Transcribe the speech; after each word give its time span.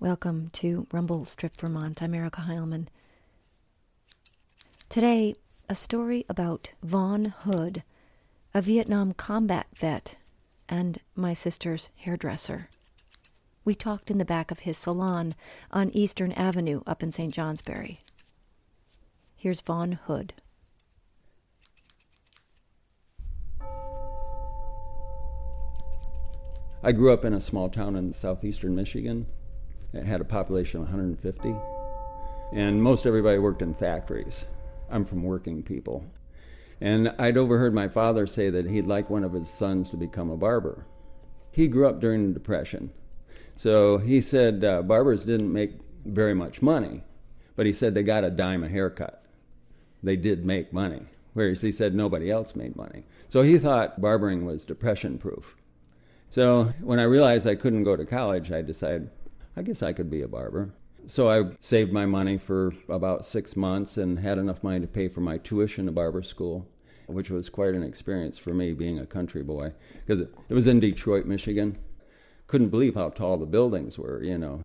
Welcome 0.00 0.48
to 0.54 0.86
Rumble 0.92 1.26
Strip, 1.26 1.54
Vermont. 1.56 2.02
I'm 2.02 2.14
Erica 2.14 2.46
Heilman. 2.48 2.86
Today, 4.88 5.34
a 5.68 5.74
story 5.74 6.24
about 6.26 6.70
Vaughn 6.82 7.34
Hood, 7.40 7.82
a 8.54 8.62
Vietnam 8.62 9.12
combat 9.12 9.66
vet, 9.76 10.16
and 10.70 11.00
my 11.14 11.34
sister's 11.34 11.90
hairdresser. 11.96 12.70
We 13.62 13.74
talked 13.74 14.10
in 14.10 14.16
the 14.16 14.24
back 14.24 14.50
of 14.50 14.60
his 14.60 14.78
salon 14.78 15.34
on 15.70 15.90
Eastern 15.90 16.32
Avenue 16.32 16.80
up 16.86 17.02
in 17.02 17.12
St. 17.12 17.34
Johnsbury. 17.34 18.00
Here's 19.36 19.60
Vaughn 19.60 19.98
Hood. 20.06 20.32
I 26.82 26.92
grew 26.92 27.12
up 27.12 27.26
in 27.26 27.34
a 27.34 27.40
small 27.42 27.68
town 27.68 27.96
in 27.96 28.14
southeastern 28.14 28.74
Michigan. 28.74 29.26
It 29.92 30.04
had 30.04 30.20
a 30.20 30.24
population 30.24 30.80
of 30.80 30.86
150, 30.86 31.54
and 32.52 32.82
most 32.82 33.06
everybody 33.06 33.38
worked 33.38 33.62
in 33.62 33.74
factories. 33.74 34.46
I'm 34.88 35.04
from 35.04 35.22
working 35.22 35.62
people. 35.62 36.04
And 36.80 37.12
I'd 37.18 37.36
overheard 37.36 37.74
my 37.74 37.88
father 37.88 38.26
say 38.26 38.50
that 38.50 38.66
he'd 38.66 38.86
like 38.86 39.10
one 39.10 39.24
of 39.24 39.32
his 39.32 39.48
sons 39.48 39.90
to 39.90 39.96
become 39.96 40.30
a 40.30 40.36
barber. 40.36 40.86
He 41.52 41.68
grew 41.68 41.86
up 41.86 42.00
during 42.00 42.28
the 42.28 42.34
Depression. 42.34 42.92
So 43.56 43.98
he 43.98 44.20
said 44.20 44.64
uh, 44.64 44.82
barbers 44.82 45.24
didn't 45.24 45.52
make 45.52 45.72
very 46.04 46.34
much 46.34 46.62
money, 46.62 47.02
but 47.56 47.66
he 47.66 47.72
said 47.72 47.92
they 47.92 48.02
got 48.02 48.24
a 48.24 48.30
dime 48.30 48.64
a 48.64 48.68
haircut. 48.68 49.22
They 50.02 50.16
did 50.16 50.46
make 50.46 50.72
money, 50.72 51.02
whereas 51.34 51.60
he 51.60 51.72
said 51.72 51.94
nobody 51.94 52.30
else 52.30 52.56
made 52.56 52.74
money. 52.76 53.04
So 53.28 53.42
he 53.42 53.58
thought 53.58 54.00
barbering 54.00 54.46
was 54.46 54.64
depression 54.64 55.18
proof. 55.18 55.56
So 56.30 56.72
when 56.80 56.98
I 56.98 57.02
realized 57.02 57.46
I 57.46 57.56
couldn't 57.56 57.84
go 57.84 57.96
to 57.96 58.06
college, 58.06 58.50
I 58.50 58.62
decided 58.62 59.10
I 59.60 59.62
guess 59.62 59.82
I 59.82 59.92
could 59.92 60.08
be 60.08 60.22
a 60.22 60.26
barber. 60.26 60.72
So 61.06 61.28
I 61.28 61.54
saved 61.60 61.92
my 61.92 62.06
money 62.06 62.38
for 62.38 62.72
about 62.88 63.26
six 63.26 63.56
months 63.56 63.98
and 63.98 64.18
had 64.18 64.38
enough 64.38 64.64
money 64.64 64.80
to 64.80 64.86
pay 64.86 65.06
for 65.08 65.20
my 65.20 65.36
tuition 65.36 65.84
to 65.84 65.92
barber 65.92 66.22
school, 66.22 66.66
which 67.08 67.28
was 67.28 67.50
quite 67.50 67.74
an 67.74 67.82
experience 67.82 68.38
for 68.38 68.54
me 68.54 68.72
being 68.72 68.98
a 68.98 69.04
country 69.04 69.42
boy 69.42 69.74
because 70.06 70.20
it, 70.20 70.32
was 70.48 70.66
in 70.66 70.80
Detroit, 70.80 71.26
Michigan. 71.26 71.76
Couldn't 72.46 72.70
believe 72.70 72.94
how 72.94 73.10
tall 73.10 73.36
the 73.36 73.44
buildings 73.44 73.98
were, 73.98 74.22
you 74.22 74.38
know. 74.38 74.62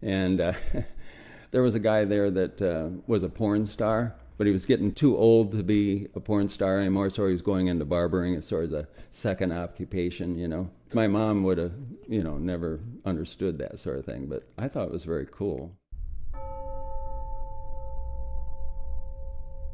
And 0.00 0.40
uh, 0.40 0.52
there 1.50 1.62
was 1.62 1.74
a 1.74 1.80
guy 1.80 2.04
there 2.04 2.30
that 2.30 2.62
uh, 2.62 2.90
was 3.08 3.24
a 3.24 3.28
porn 3.28 3.66
star, 3.66 4.14
but 4.38 4.46
he 4.46 4.52
was 4.52 4.64
getting 4.64 4.92
too 4.92 5.16
old 5.16 5.50
to 5.50 5.64
be 5.64 6.06
a 6.14 6.20
porn 6.20 6.48
star 6.48 6.78
anymore, 6.78 7.10
so 7.10 7.26
he 7.26 7.32
was 7.32 7.42
going 7.42 7.66
into 7.66 7.84
barbering 7.84 8.36
as 8.36 8.46
sort 8.46 8.66
of 8.66 8.72
a 8.72 8.88
second 9.10 9.50
occupation, 9.50 10.38
you 10.38 10.46
know. 10.46 10.70
My 10.94 11.08
mom 11.08 11.42
would 11.44 11.56
have, 11.56 11.74
you 12.06 12.22
know, 12.22 12.36
never 12.36 12.78
understood 13.06 13.56
that 13.58 13.80
sort 13.80 13.98
of 13.98 14.04
thing, 14.04 14.26
but 14.26 14.46
I 14.58 14.68
thought 14.68 14.88
it 14.88 14.92
was 14.92 15.04
very 15.04 15.26
cool. 15.30 15.72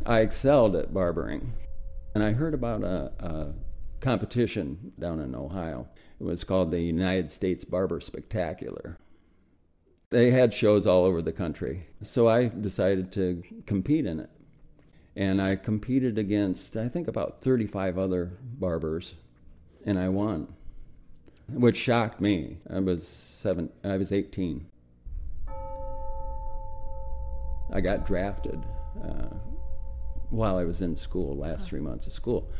I 0.07 0.21
excelled 0.21 0.77
at 0.77 0.95
barbering, 0.95 1.55
and 2.15 2.23
I 2.23 2.33
heard 2.33 2.55
about 2.55 2.85
a, 2.85 3.13
a 3.19 3.55
competition 4.01 4.93
down 4.99 5.19
in 5.19 5.35
Ohio. 5.35 5.89
It 6.21 6.25
was 6.25 6.45
called 6.45 6.71
the 6.71 6.81
United 6.81 7.33
States 7.33 7.65
Barber 7.65 8.01
Spectacular. 8.01 8.99
They 10.11 10.31
had 10.31 10.55
shows 10.55 10.87
all 10.87 11.05
over 11.05 11.21
the 11.21 11.33
country, 11.33 11.89
so 12.01 12.29
I 12.29 12.47
decided 12.47 13.11
to 13.13 13.43
compete 13.67 14.07
in 14.07 14.21
it. 14.21 14.31
And 15.17 15.43
I 15.43 15.57
competed 15.57 16.17
against, 16.17 16.77
I 16.77 16.89
think, 16.89 17.09
about 17.09 17.43
35 17.43 17.99
other 17.99 18.31
barbers, 18.59 19.15
and 19.85 19.99
I 19.99 20.11
won 20.11 20.55
which 21.53 21.77
shocked 21.77 22.21
me. 22.21 22.59
I 22.71 22.81
was 22.81 23.07
seven. 23.07 23.71
I 23.85 23.97
was 23.97 24.13
18. 24.13 24.67
I 27.71 27.81
got 27.81 28.07
drafted 28.07 28.65
uh, 29.03 29.35
while 30.31 30.57
I 30.57 30.65
was 30.65 30.81
in 30.81 30.97
school, 30.97 31.37
last 31.37 31.69
three 31.69 31.81
months 31.81 32.07
of 32.07 32.13
school. 32.13 32.51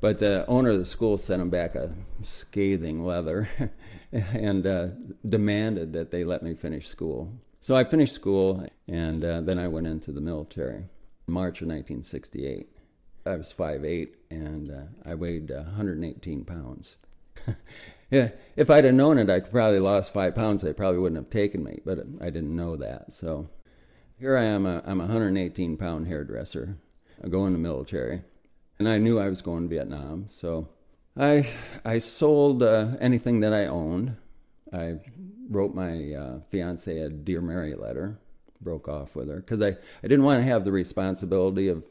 But 0.00 0.18
the 0.18 0.46
owner 0.48 0.70
of 0.70 0.78
the 0.78 0.86
school 0.86 1.18
sent 1.18 1.42
him 1.42 1.50
back 1.50 1.74
a 1.74 1.92
scathing 2.22 3.04
letter 3.04 3.48
and 4.12 4.66
uh, 4.66 4.88
demanded 5.26 5.92
that 5.92 6.10
they 6.10 6.24
let 6.24 6.42
me 6.42 6.54
finish 6.54 6.88
school. 6.88 7.32
So 7.60 7.76
I 7.76 7.84
finished 7.84 8.14
school 8.14 8.66
and 8.88 9.24
uh, 9.24 9.40
then 9.42 9.58
I 9.58 9.68
went 9.68 9.86
into 9.86 10.10
the 10.10 10.20
military. 10.20 10.84
March 11.26 11.60
of 11.60 11.68
1968. 11.68 12.68
I 13.26 13.36
was 13.36 13.52
5'8 13.52 14.08
and 14.30 14.70
uh, 14.70 15.08
I 15.08 15.14
weighed 15.14 15.50
118 15.50 16.44
pounds. 16.44 16.96
yeah, 18.10 18.30
if 18.56 18.70
I'd 18.70 18.84
have 18.84 18.94
known 18.94 19.18
it, 19.18 19.30
I 19.30 19.40
probably 19.40 19.78
lost 19.78 20.12
five 20.12 20.34
pounds. 20.34 20.62
They 20.62 20.72
probably 20.72 20.98
wouldn't 20.98 21.20
have 21.20 21.30
taken 21.30 21.62
me, 21.62 21.80
but 21.84 22.00
I 22.20 22.24
didn't 22.24 22.54
know 22.54 22.76
that. 22.76 23.12
So 23.12 23.48
here 24.18 24.36
I 24.36 24.44
am. 24.44 24.66
I'm 24.66 25.00
a 25.00 25.04
118 25.04 25.76
pound 25.76 26.08
hairdresser. 26.08 26.76
I 27.22 27.28
go 27.28 27.46
in 27.46 27.52
the 27.52 27.58
military, 27.58 28.22
and 28.78 28.88
I 28.88 28.98
knew 28.98 29.18
I 29.18 29.28
was 29.28 29.42
going 29.42 29.62
to 29.62 29.68
Vietnam. 29.68 30.26
So 30.28 30.68
I 31.16 31.48
I 31.84 31.98
sold 32.00 32.62
uh, 32.62 32.96
anything 33.00 33.40
that 33.40 33.52
I 33.52 33.66
owned. 33.66 34.16
I 34.72 34.98
wrote 35.48 35.74
my 35.74 36.12
uh, 36.12 36.40
fiance 36.48 36.96
a 36.98 37.08
dear 37.08 37.40
Mary 37.40 37.74
letter. 37.74 38.18
Broke 38.60 38.88
off 38.88 39.16
with 39.16 39.28
her 39.28 39.36
because 39.36 39.62
I, 39.62 39.68
I 39.68 40.02
didn't 40.02 40.24
want 40.24 40.40
to 40.40 40.44
have 40.44 40.64
the 40.64 40.72
responsibility 40.72 41.68
of 41.68 41.82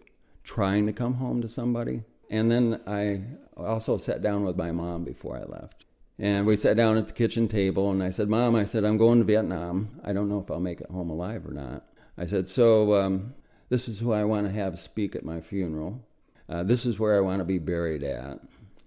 trying 0.43 0.85
to 0.85 0.93
come 0.93 1.15
home 1.15 1.41
to 1.41 1.49
somebody. 1.49 2.03
And 2.29 2.51
then 2.51 2.79
I 2.85 3.23
also 3.57 3.97
sat 3.97 4.21
down 4.21 4.43
with 4.43 4.55
my 4.55 4.71
mom 4.71 5.03
before 5.03 5.35
I 5.35 5.43
left. 5.43 5.85
And 6.19 6.45
we 6.45 6.57
sat 6.57 6.75
down 6.75 6.97
at 6.97 7.07
the 7.07 7.13
kitchen 7.13 7.47
table, 7.47 7.89
and 7.89 8.03
I 8.03 8.09
said, 8.09 8.27
Mom, 8.27 8.53
I 8.53 8.65
said, 8.65 8.83
I'm 8.83 8.97
going 8.97 9.19
to 9.19 9.25
Vietnam. 9.25 10.01
I 10.03 10.11
don't 10.11 10.27
know 10.27 10.41
if 10.41 10.51
I'll 10.51 10.59
make 10.59 10.81
it 10.81 10.91
home 10.91 11.09
alive 11.09 11.45
or 11.45 11.53
not. 11.53 11.85
I 12.17 12.25
said, 12.25 12.49
So 12.49 13.01
um, 13.01 13.33
this 13.69 13.87
is 13.87 13.99
who 13.99 14.11
I 14.11 14.25
want 14.25 14.45
to 14.45 14.51
have 14.51 14.77
speak 14.79 15.15
at 15.15 15.23
my 15.23 15.39
funeral. 15.39 16.05
Uh, 16.49 16.63
this 16.63 16.85
is 16.85 16.99
where 16.99 17.15
I 17.15 17.21
want 17.21 17.39
to 17.39 17.45
be 17.45 17.57
buried 17.57 18.03
at. 18.03 18.39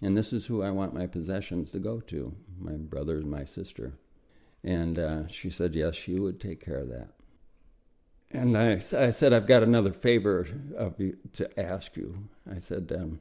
And 0.02 0.16
this 0.16 0.32
is 0.32 0.46
who 0.46 0.62
I 0.62 0.70
want 0.70 0.92
my 0.92 1.06
possessions 1.06 1.70
to 1.70 1.78
go 1.78 2.00
to 2.00 2.34
my 2.58 2.72
brother 2.72 3.18
and 3.18 3.30
my 3.30 3.44
sister. 3.44 3.94
And 4.62 4.98
uh, 4.98 5.26
she 5.28 5.48
said, 5.48 5.74
Yes, 5.74 5.94
she 5.94 6.18
would 6.18 6.38
take 6.38 6.62
care 6.62 6.80
of 6.80 6.90
that. 6.90 7.08
And 8.30 8.58
I, 8.58 8.72
I 8.72 9.10
said, 9.10 9.32
I've 9.32 9.46
got 9.46 9.62
another 9.62 9.92
favor 9.92 10.46
of 10.76 11.00
you 11.00 11.16
to 11.32 11.58
ask 11.58 11.96
you. 11.96 12.28
I 12.50 12.58
said, 12.58 12.92
um, 12.94 13.20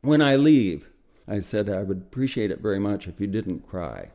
When 0.00 0.22
I 0.22 0.36
leave, 0.36 0.88
I 1.28 1.40
said 1.40 1.68
I 1.68 1.82
would 1.82 1.98
appreciate 1.98 2.50
it 2.50 2.60
very 2.60 2.78
much 2.78 3.06
if 3.06 3.20
you 3.20 3.26
didn't 3.26 3.68
cry. 3.68 4.10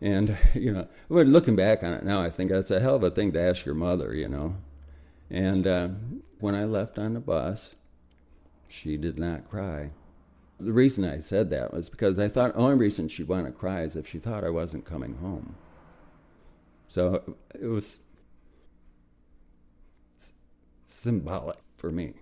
And, 0.00 0.36
you 0.54 0.72
know, 0.72 0.88
looking 1.08 1.56
back 1.56 1.82
on 1.82 1.92
it 1.92 2.04
now, 2.04 2.22
I 2.22 2.30
think 2.30 2.50
that's 2.50 2.70
a 2.70 2.80
hell 2.80 2.96
of 2.96 3.02
a 3.02 3.10
thing 3.10 3.32
to 3.32 3.40
ask 3.40 3.64
your 3.64 3.74
mother, 3.74 4.14
you 4.14 4.28
know. 4.28 4.56
And 5.30 5.66
uh, 5.66 5.88
when 6.40 6.54
I 6.54 6.64
left 6.64 6.98
on 6.98 7.14
the 7.14 7.20
bus, 7.20 7.74
she 8.68 8.96
did 8.96 9.18
not 9.18 9.48
cry. 9.48 9.90
The 10.60 10.72
reason 10.72 11.04
I 11.04 11.18
said 11.18 11.50
that 11.50 11.72
was 11.72 11.90
because 11.90 12.18
I 12.18 12.28
thought 12.28 12.52
the 12.52 12.60
only 12.60 12.76
reason 12.76 13.08
she'd 13.08 13.28
want 13.28 13.46
to 13.46 13.52
cry 13.52 13.82
is 13.82 13.96
if 13.96 14.06
she 14.06 14.18
thought 14.18 14.44
I 14.44 14.50
wasn't 14.50 14.84
coming 14.84 15.16
home. 15.16 15.56
So 16.86 17.36
it 17.58 17.66
was 17.66 17.98
symbolic 20.86 21.58
for 21.76 21.90
me. 21.90 22.14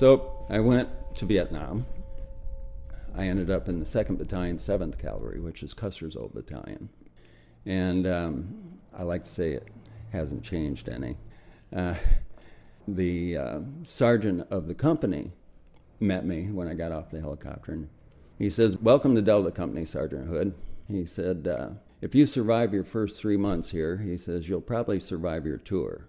So 0.00 0.46
I 0.48 0.60
went 0.60 0.88
to 1.16 1.26
Vietnam. 1.26 1.84
I 3.14 3.26
ended 3.26 3.50
up 3.50 3.68
in 3.68 3.78
the 3.78 3.84
2nd 3.84 4.16
Battalion, 4.16 4.56
7th 4.56 4.98
Cavalry, 4.98 5.40
which 5.40 5.62
is 5.62 5.74
Custer's 5.74 6.16
old 6.16 6.32
battalion. 6.32 6.88
And 7.66 8.06
um, 8.06 8.78
I 8.96 9.02
like 9.02 9.24
to 9.24 9.28
say 9.28 9.50
it 9.50 9.68
hasn't 10.10 10.42
changed 10.42 10.88
any. 10.88 11.18
Uh, 11.76 11.96
the 12.88 13.36
uh, 13.36 13.58
sergeant 13.82 14.46
of 14.50 14.68
the 14.68 14.74
company 14.74 15.32
met 16.00 16.24
me 16.24 16.50
when 16.50 16.66
I 16.66 16.72
got 16.72 16.92
off 16.92 17.10
the 17.10 17.20
helicopter. 17.20 17.72
And 17.72 17.90
he 18.38 18.48
says, 18.48 18.78
Welcome 18.78 19.14
to 19.16 19.20
Delta 19.20 19.50
Company, 19.50 19.84
Sergeant 19.84 20.28
Hood. 20.28 20.54
He 20.88 21.04
said, 21.04 21.46
uh, 21.46 21.72
If 22.00 22.14
you 22.14 22.24
survive 22.24 22.72
your 22.72 22.84
first 22.84 23.20
three 23.20 23.36
months 23.36 23.70
here, 23.70 23.98
he 23.98 24.16
says, 24.16 24.48
you'll 24.48 24.62
probably 24.62 24.98
survive 24.98 25.44
your 25.44 25.58
tour. 25.58 26.08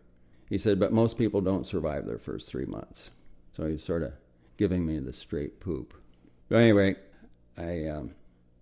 He 0.50 0.57
said, 0.57 0.80
But 0.80 0.94
most 0.94 1.18
people 1.18 1.42
don't 1.42 1.66
survive 1.66 2.06
their 2.06 2.19
first 2.19 2.48
three 2.48 2.66
months. 2.66 3.12
So 3.51 3.68
he's 3.68 3.83
sort 3.83 4.03
of 4.03 4.13
giving 4.57 4.86
me 4.86 5.00
the 5.00 5.13
straight 5.13 5.59
poop. 5.59 5.94
But 6.50 6.57
anyway, 6.57 6.95
I 7.57 7.88
um, 7.88 8.12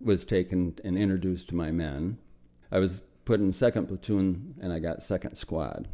was 0.02 0.26
taken 0.26 0.76
and 0.84 0.98
introduced 0.98 1.50
to 1.50 1.56
my 1.56 1.72
men. 1.72 2.18
I 2.72 2.80
was 2.80 3.02
put 3.26 3.40
in 3.40 3.52
second 3.52 3.88
platoon 3.88 4.56
and 4.62 4.74
I 4.74 4.80
got 4.80 5.04
second 5.04 5.36
squad. 5.36 5.88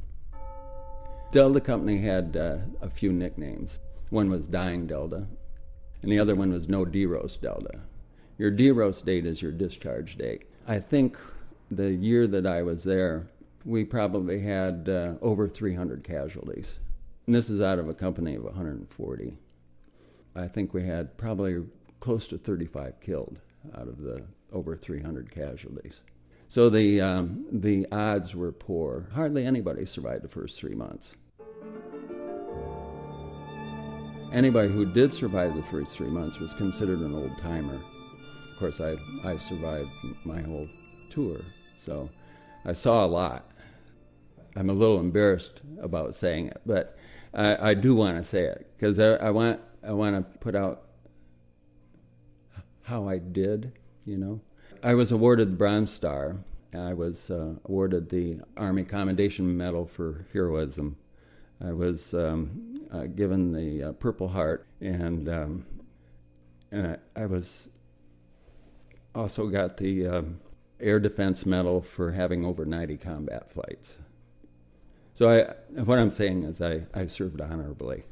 Delta 1.31 1.59
Company 1.59 1.99
had 1.99 2.37
uh, 2.37 2.57
a 2.81 2.89
few 2.89 3.11
nicknames. 3.11 3.79
One 4.09 4.29
was 4.29 4.47
Dying 4.47 4.87
Delta, 4.87 5.27
and 6.01 6.11
the 6.11 6.19
other 6.19 6.35
one 6.35 6.51
was 6.51 6.69
No 6.69 6.85
DEROS 6.85 7.37
Delta. 7.37 7.81
Your 8.37 8.51
DEROS 8.51 9.01
date 9.01 9.25
is 9.25 9.41
your 9.41 9.51
discharge 9.51 10.17
date. 10.17 10.43
I 10.67 10.79
think 10.79 11.17
the 11.69 11.91
year 11.91 12.27
that 12.27 12.45
I 12.45 12.61
was 12.61 12.83
there, 12.83 13.27
we 13.65 13.83
probably 13.83 14.39
had 14.39 14.87
uh, 14.87 15.15
over 15.21 15.49
300 15.49 16.03
casualties. 16.03 16.75
And 17.25 17.35
this 17.35 17.49
is 17.49 17.61
out 17.61 17.79
of 17.79 17.89
a 17.89 17.93
company 17.93 18.35
of 18.35 18.43
140. 18.43 19.37
I 20.35 20.47
think 20.47 20.73
we 20.73 20.85
had 20.85 21.17
probably 21.17 21.63
close 21.99 22.27
to 22.27 22.37
35 22.37 22.99
killed 22.99 23.39
out 23.75 23.87
of 23.87 24.01
the 24.01 24.23
over 24.51 24.75
300 24.75 25.31
casualties. 25.31 26.01
So 26.49 26.69
the, 26.69 27.01
um, 27.01 27.45
the 27.51 27.87
odds 27.91 28.35
were 28.35 28.51
poor. 28.51 29.07
Hardly 29.13 29.45
anybody 29.45 29.85
survived 29.85 30.23
the 30.23 30.29
first 30.29 30.59
three 30.59 30.75
months. 30.75 31.15
Anybody 34.31 34.71
who 34.71 34.85
did 34.85 35.13
survive 35.13 35.55
the 35.55 35.63
first 35.63 35.95
three 35.95 36.09
months 36.09 36.39
was 36.39 36.53
considered 36.53 36.99
an 36.99 37.15
old 37.15 37.37
timer. 37.39 37.79
Of 38.51 38.59
course, 38.59 38.81
I, 38.81 38.97
I 39.23 39.37
survived 39.37 39.89
my 40.23 40.41
whole 40.41 40.67
tour, 41.09 41.39
so 41.77 42.09
I 42.65 42.73
saw 42.73 43.05
a 43.05 43.07
lot. 43.07 43.49
I'm 44.55 44.69
a 44.69 44.73
little 44.73 44.99
embarrassed 44.99 45.61
about 45.81 46.15
saying 46.15 46.47
it, 46.47 46.61
but 46.65 46.97
I, 47.35 47.71
I 47.71 47.73
do 47.73 47.93
want 47.95 48.17
to 48.17 48.23
say 48.23 48.43
it 48.43 48.71
because 48.77 48.97
I, 48.97 49.15
I, 49.15 49.29
want 49.29 49.59
I 49.85 49.91
want 49.91 50.15
to 50.15 50.39
put 50.39 50.55
out 50.55 50.83
how 52.83 53.07
I 53.07 53.17
did. 53.17 53.73
You 54.05 54.17
know, 54.17 54.41
I 54.81 54.93
was 54.93 55.11
awarded 55.11 55.51
the 55.51 55.55
Bronze 55.57 55.91
Star. 55.91 56.37
I 56.73 56.93
was 56.93 57.29
uh, 57.29 57.55
awarded 57.65 58.09
the 58.09 58.39
Army 58.55 58.83
Commendation 58.83 59.57
Medal 59.57 59.85
for 59.85 60.25
heroism. 60.33 60.97
I 61.63 61.71
was 61.71 62.13
um, 62.13 62.75
uh, 62.91 63.05
given 63.05 63.51
the 63.51 63.89
uh, 63.89 63.91
Purple 63.93 64.27
Heart, 64.27 64.67
and 64.81 65.29
um, 65.29 65.65
and 66.71 66.97
I, 67.15 67.21
I, 67.21 67.25
was 67.25 67.69
also 69.13 69.47
got 69.47 69.77
the 69.77 70.07
um, 70.07 70.39
Air 70.79 70.99
Defense 70.99 71.45
Medal 71.45 71.81
for 71.81 72.11
having 72.11 72.45
over 72.45 72.65
90 72.65 72.97
combat 72.97 73.51
flights. 73.51 73.97
So 75.15 75.29
I, 75.29 75.81
what 75.81 75.97
I'm 75.97 76.09
saying 76.09 76.43
is 76.43 76.61
I, 76.61 76.81
I 76.93 77.07
served 77.07 77.39
honorably. 77.39 78.03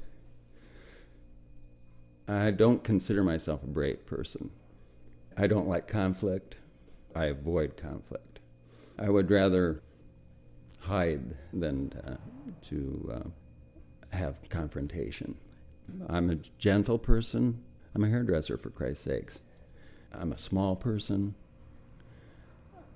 I 2.30 2.50
don't 2.52 2.82
consider 2.82 3.26
myself 3.26 3.62
a 3.62 3.68
brave 3.68 4.06
person. 4.06 4.50
I 5.36 5.48
don't 5.48 5.68
like 5.68 5.86
conflict. 5.86 6.56
I 7.14 7.26
avoid 7.26 7.76
conflict. 7.76 8.40
I 8.98 9.10
would 9.10 9.30
rather 9.30 9.82
hide 10.80 11.36
than 11.52 11.92
uh, 12.08 12.16
to 12.70 13.14
uh, 13.14 14.16
have 14.16 14.38
confrontation. 14.48 15.36
I'm 16.08 16.30
a 16.30 16.36
gentle 16.58 16.98
person. 16.98 17.62
I'm 17.94 18.06
a 18.06 18.10
hairdresser, 18.10 18.56
for 18.56 18.70
Christ's 18.70 19.04
sakes. 19.04 19.40
I'm 20.14 20.32
a 20.32 20.38
small 20.38 20.78
person. 20.78 21.36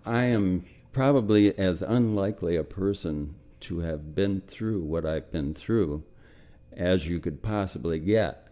I 0.06 0.24
am 0.24 0.64
probably 0.94 1.58
as 1.60 1.82
unlikely 1.82 2.56
a 2.56 2.64
person 2.64 3.36
to 3.62 3.80
have 3.80 4.16
been 4.16 4.42
through 4.42 4.82
what 4.82 5.06
I've 5.06 5.32
been 5.32 5.54
through 5.54 6.04
as 6.76 7.08
you 7.08 7.20
could 7.20 7.42
possibly 7.42 8.00
get. 8.00 8.48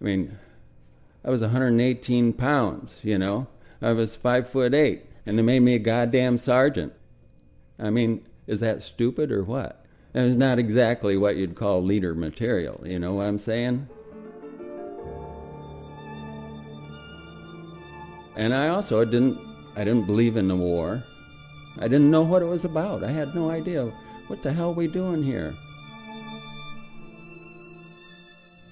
I 0.00 0.04
mean, 0.04 0.38
I 1.24 1.30
was 1.30 1.40
118 1.40 2.32
pounds, 2.34 3.00
you 3.02 3.18
know. 3.18 3.46
I 3.82 3.92
was 3.92 4.16
five 4.16 4.48
foot 4.48 4.74
eight, 4.74 5.06
and 5.26 5.38
they 5.38 5.42
made 5.42 5.60
me 5.60 5.74
a 5.74 5.78
goddamn 5.78 6.38
sergeant. 6.38 6.92
I 7.78 7.90
mean, 7.90 8.26
is 8.46 8.60
that 8.60 8.82
stupid 8.82 9.32
or 9.32 9.42
what? 9.42 9.84
That 10.12 10.26
is 10.26 10.36
not 10.36 10.58
exactly 10.58 11.16
what 11.16 11.36
you'd 11.36 11.56
call 11.56 11.82
leader 11.82 12.14
material, 12.14 12.80
you 12.84 12.98
know 12.98 13.14
what 13.14 13.26
I'm 13.26 13.38
saying? 13.38 13.88
And 18.36 18.54
I 18.54 18.68
also 18.68 19.04
didn't 19.04 19.38
I 19.76 19.82
didn't 19.82 20.06
believe 20.06 20.36
in 20.36 20.46
the 20.46 20.56
war. 20.56 21.02
I 21.78 21.88
didn't 21.88 22.10
know 22.10 22.22
what 22.22 22.42
it 22.42 22.46
was 22.46 22.64
about. 22.64 23.02
I 23.02 23.10
had 23.10 23.34
no 23.34 23.50
idea. 23.50 23.92
What 24.28 24.42
the 24.42 24.52
hell 24.52 24.70
are 24.70 24.74
we 24.74 24.86
doing 24.86 25.22
here? 25.22 25.54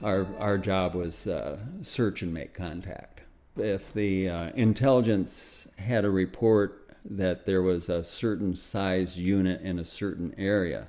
Our, 0.02 0.26
our 0.38 0.58
job 0.58 0.94
was 0.94 1.26
uh, 1.26 1.58
search 1.80 2.22
and 2.22 2.32
make 2.32 2.54
contact. 2.54 3.20
If 3.56 3.92
the 3.92 4.28
uh, 4.28 4.50
intelligence 4.54 5.66
had 5.78 6.04
a 6.04 6.10
report 6.10 6.96
that 7.04 7.44
there 7.44 7.62
was 7.62 7.88
a 7.88 8.04
certain 8.04 8.54
size 8.54 9.18
unit 9.18 9.60
in 9.62 9.78
a 9.78 9.84
certain 9.84 10.34
area, 10.38 10.86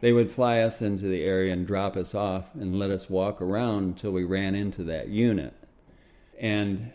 they 0.00 0.12
would 0.12 0.30
fly 0.30 0.60
us 0.60 0.80
into 0.80 1.08
the 1.08 1.22
area 1.22 1.52
and 1.52 1.66
drop 1.66 1.96
us 1.96 2.14
off 2.14 2.54
and 2.54 2.78
let 2.78 2.90
us 2.90 3.10
walk 3.10 3.40
around 3.42 3.84
until 3.84 4.12
we 4.12 4.24
ran 4.24 4.54
into 4.54 4.82
that 4.84 5.08
unit. 5.08 5.54
And 6.38 6.90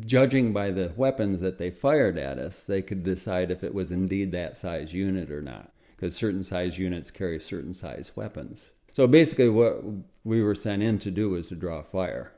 judging 0.00 0.52
by 0.52 0.70
the 0.70 0.92
weapons 0.96 1.40
that 1.40 1.58
they 1.58 1.70
fired 1.70 2.18
at 2.18 2.38
us, 2.38 2.64
they 2.64 2.82
could 2.82 3.04
decide 3.04 3.50
if 3.50 3.62
it 3.62 3.74
was 3.74 3.90
indeed 3.90 4.32
that 4.32 4.56
size 4.56 4.92
unit 4.92 5.30
or 5.30 5.42
not, 5.42 5.72
because 5.96 6.16
certain 6.16 6.44
size 6.44 6.78
units 6.78 7.10
carry 7.10 7.38
certain 7.38 7.74
size 7.74 8.12
weapons. 8.14 8.70
So 8.92 9.06
basically, 9.06 9.48
what 9.48 9.82
we 10.24 10.42
were 10.42 10.54
sent 10.54 10.82
in 10.82 10.98
to 11.00 11.10
do 11.10 11.30
was 11.30 11.48
to 11.48 11.54
draw 11.54 11.82
fire. 11.82 12.32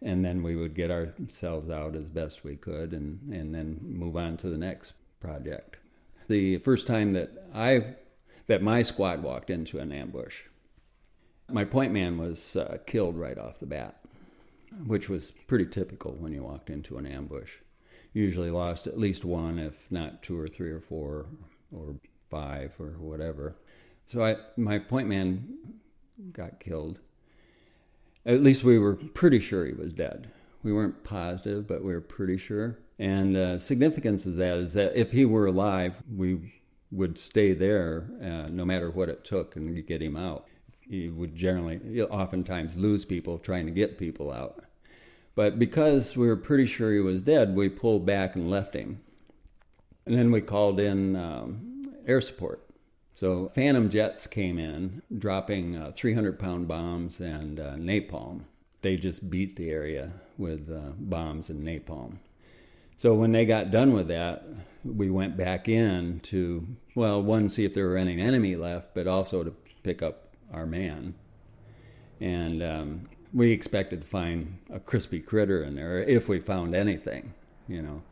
And 0.00 0.24
then 0.24 0.44
we 0.44 0.54
would 0.54 0.74
get 0.74 0.92
ourselves 0.92 1.68
out 1.68 1.96
as 1.96 2.08
best 2.08 2.44
we 2.44 2.54
could 2.54 2.92
and, 2.92 3.18
and 3.32 3.52
then 3.52 3.80
move 3.82 4.16
on 4.16 4.36
to 4.36 4.48
the 4.48 4.56
next 4.56 4.92
project. 5.18 5.76
The 6.28 6.58
first 6.58 6.86
time 6.86 7.14
that 7.14 7.48
I 7.52 7.96
that 8.46 8.62
my 8.62 8.82
squad 8.82 9.22
walked 9.22 9.50
into 9.50 9.78
an 9.78 9.92
ambush, 9.92 10.42
my 11.50 11.64
point 11.64 11.92
man 11.92 12.16
was 12.16 12.54
uh, 12.54 12.78
killed 12.86 13.16
right 13.16 13.36
off 13.36 13.58
the 13.58 13.66
bat 13.66 13.97
which 14.86 15.08
was 15.08 15.32
pretty 15.46 15.66
typical 15.66 16.12
when 16.12 16.32
you 16.32 16.42
walked 16.42 16.70
into 16.70 16.98
an 16.98 17.06
ambush. 17.06 17.54
Usually 18.12 18.50
lost 18.50 18.86
at 18.86 18.98
least 18.98 19.24
one, 19.24 19.58
if 19.58 19.74
not 19.90 20.22
two 20.22 20.38
or 20.38 20.48
three 20.48 20.70
or 20.70 20.80
four 20.80 21.26
or 21.72 21.96
five 22.30 22.72
or 22.78 22.96
whatever. 22.98 23.54
So 24.04 24.24
I, 24.24 24.36
my 24.56 24.78
point 24.78 25.08
man 25.08 25.56
got 26.32 26.60
killed. 26.60 27.00
At 28.24 28.42
least 28.42 28.64
we 28.64 28.78
were 28.78 28.94
pretty 28.94 29.40
sure 29.40 29.66
he 29.66 29.72
was 29.72 29.92
dead. 29.92 30.30
We 30.62 30.72
weren't 30.72 31.04
positive, 31.04 31.66
but 31.66 31.84
we 31.84 31.92
were 31.92 32.00
pretty 32.00 32.36
sure. 32.36 32.78
And 32.98 33.34
the 33.34 33.58
significance 33.58 34.26
of 34.26 34.36
that 34.36 34.56
is 34.56 34.72
that 34.72 34.96
if 34.96 35.12
he 35.12 35.24
were 35.24 35.46
alive, 35.46 36.02
we 36.14 36.54
would 36.90 37.18
stay 37.18 37.52
there 37.52 38.10
uh, 38.20 38.48
no 38.48 38.64
matter 38.64 38.90
what 38.90 39.08
it 39.08 39.24
took 39.24 39.56
and 39.56 39.86
get 39.86 40.02
him 40.02 40.16
out 40.16 40.46
you 40.88 41.14
would 41.14 41.34
generally, 41.34 42.02
oftentimes, 42.02 42.76
lose 42.76 43.04
people 43.04 43.38
trying 43.38 43.66
to 43.66 43.72
get 43.72 43.98
people 43.98 44.32
out. 44.32 44.64
But 45.34 45.58
because 45.58 46.16
we 46.16 46.26
were 46.26 46.36
pretty 46.36 46.66
sure 46.66 46.92
he 46.92 47.00
was 47.00 47.22
dead, 47.22 47.54
we 47.54 47.68
pulled 47.68 48.04
back 48.04 48.34
and 48.34 48.50
left 48.50 48.74
him. 48.74 49.00
And 50.06 50.16
then 50.16 50.32
we 50.32 50.40
called 50.40 50.80
in 50.80 51.14
um, 51.14 51.94
air 52.06 52.20
support. 52.20 52.64
So 53.14 53.50
Phantom 53.54 53.90
jets 53.90 54.26
came 54.26 54.58
in, 54.58 55.02
dropping 55.16 55.76
uh, 55.76 55.92
300 55.94 56.38
pound 56.38 56.66
bombs 56.66 57.20
and 57.20 57.60
uh, 57.60 57.74
napalm. 57.74 58.42
They 58.80 58.96
just 58.96 59.28
beat 59.28 59.56
the 59.56 59.70
area 59.70 60.12
with 60.36 60.70
uh, 60.70 60.92
bombs 60.96 61.50
and 61.50 61.66
napalm. 61.66 62.18
So 62.96 63.14
when 63.14 63.32
they 63.32 63.44
got 63.44 63.70
done 63.70 63.92
with 63.92 64.08
that, 64.08 64.44
we 64.84 65.10
went 65.10 65.36
back 65.36 65.68
in 65.68 66.20
to, 66.24 66.66
well, 66.94 67.22
one, 67.22 67.48
see 67.48 67.64
if 67.64 67.74
there 67.74 67.88
were 67.88 67.96
any 67.96 68.20
enemy 68.20 68.56
left, 68.56 68.94
but 68.94 69.06
also 69.06 69.44
to 69.44 69.50
pick 69.82 70.02
up 70.02 70.27
our 70.52 70.66
man. 70.66 71.14
And 72.20 72.62
um, 72.62 73.08
we 73.32 73.52
expected 73.52 74.00
to 74.02 74.06
find 74.06 74.58
a 74.70 74.80
crispy 74.80 75.20
critter 75.20 75.62
in 75.62 75.76
there 75.76 76.02
if 76.02 76.28
we 76.28 76.40
found 76.40 76.74
anything, 76.74 77.34
you 77.68 77.82
know, 77.82 78.02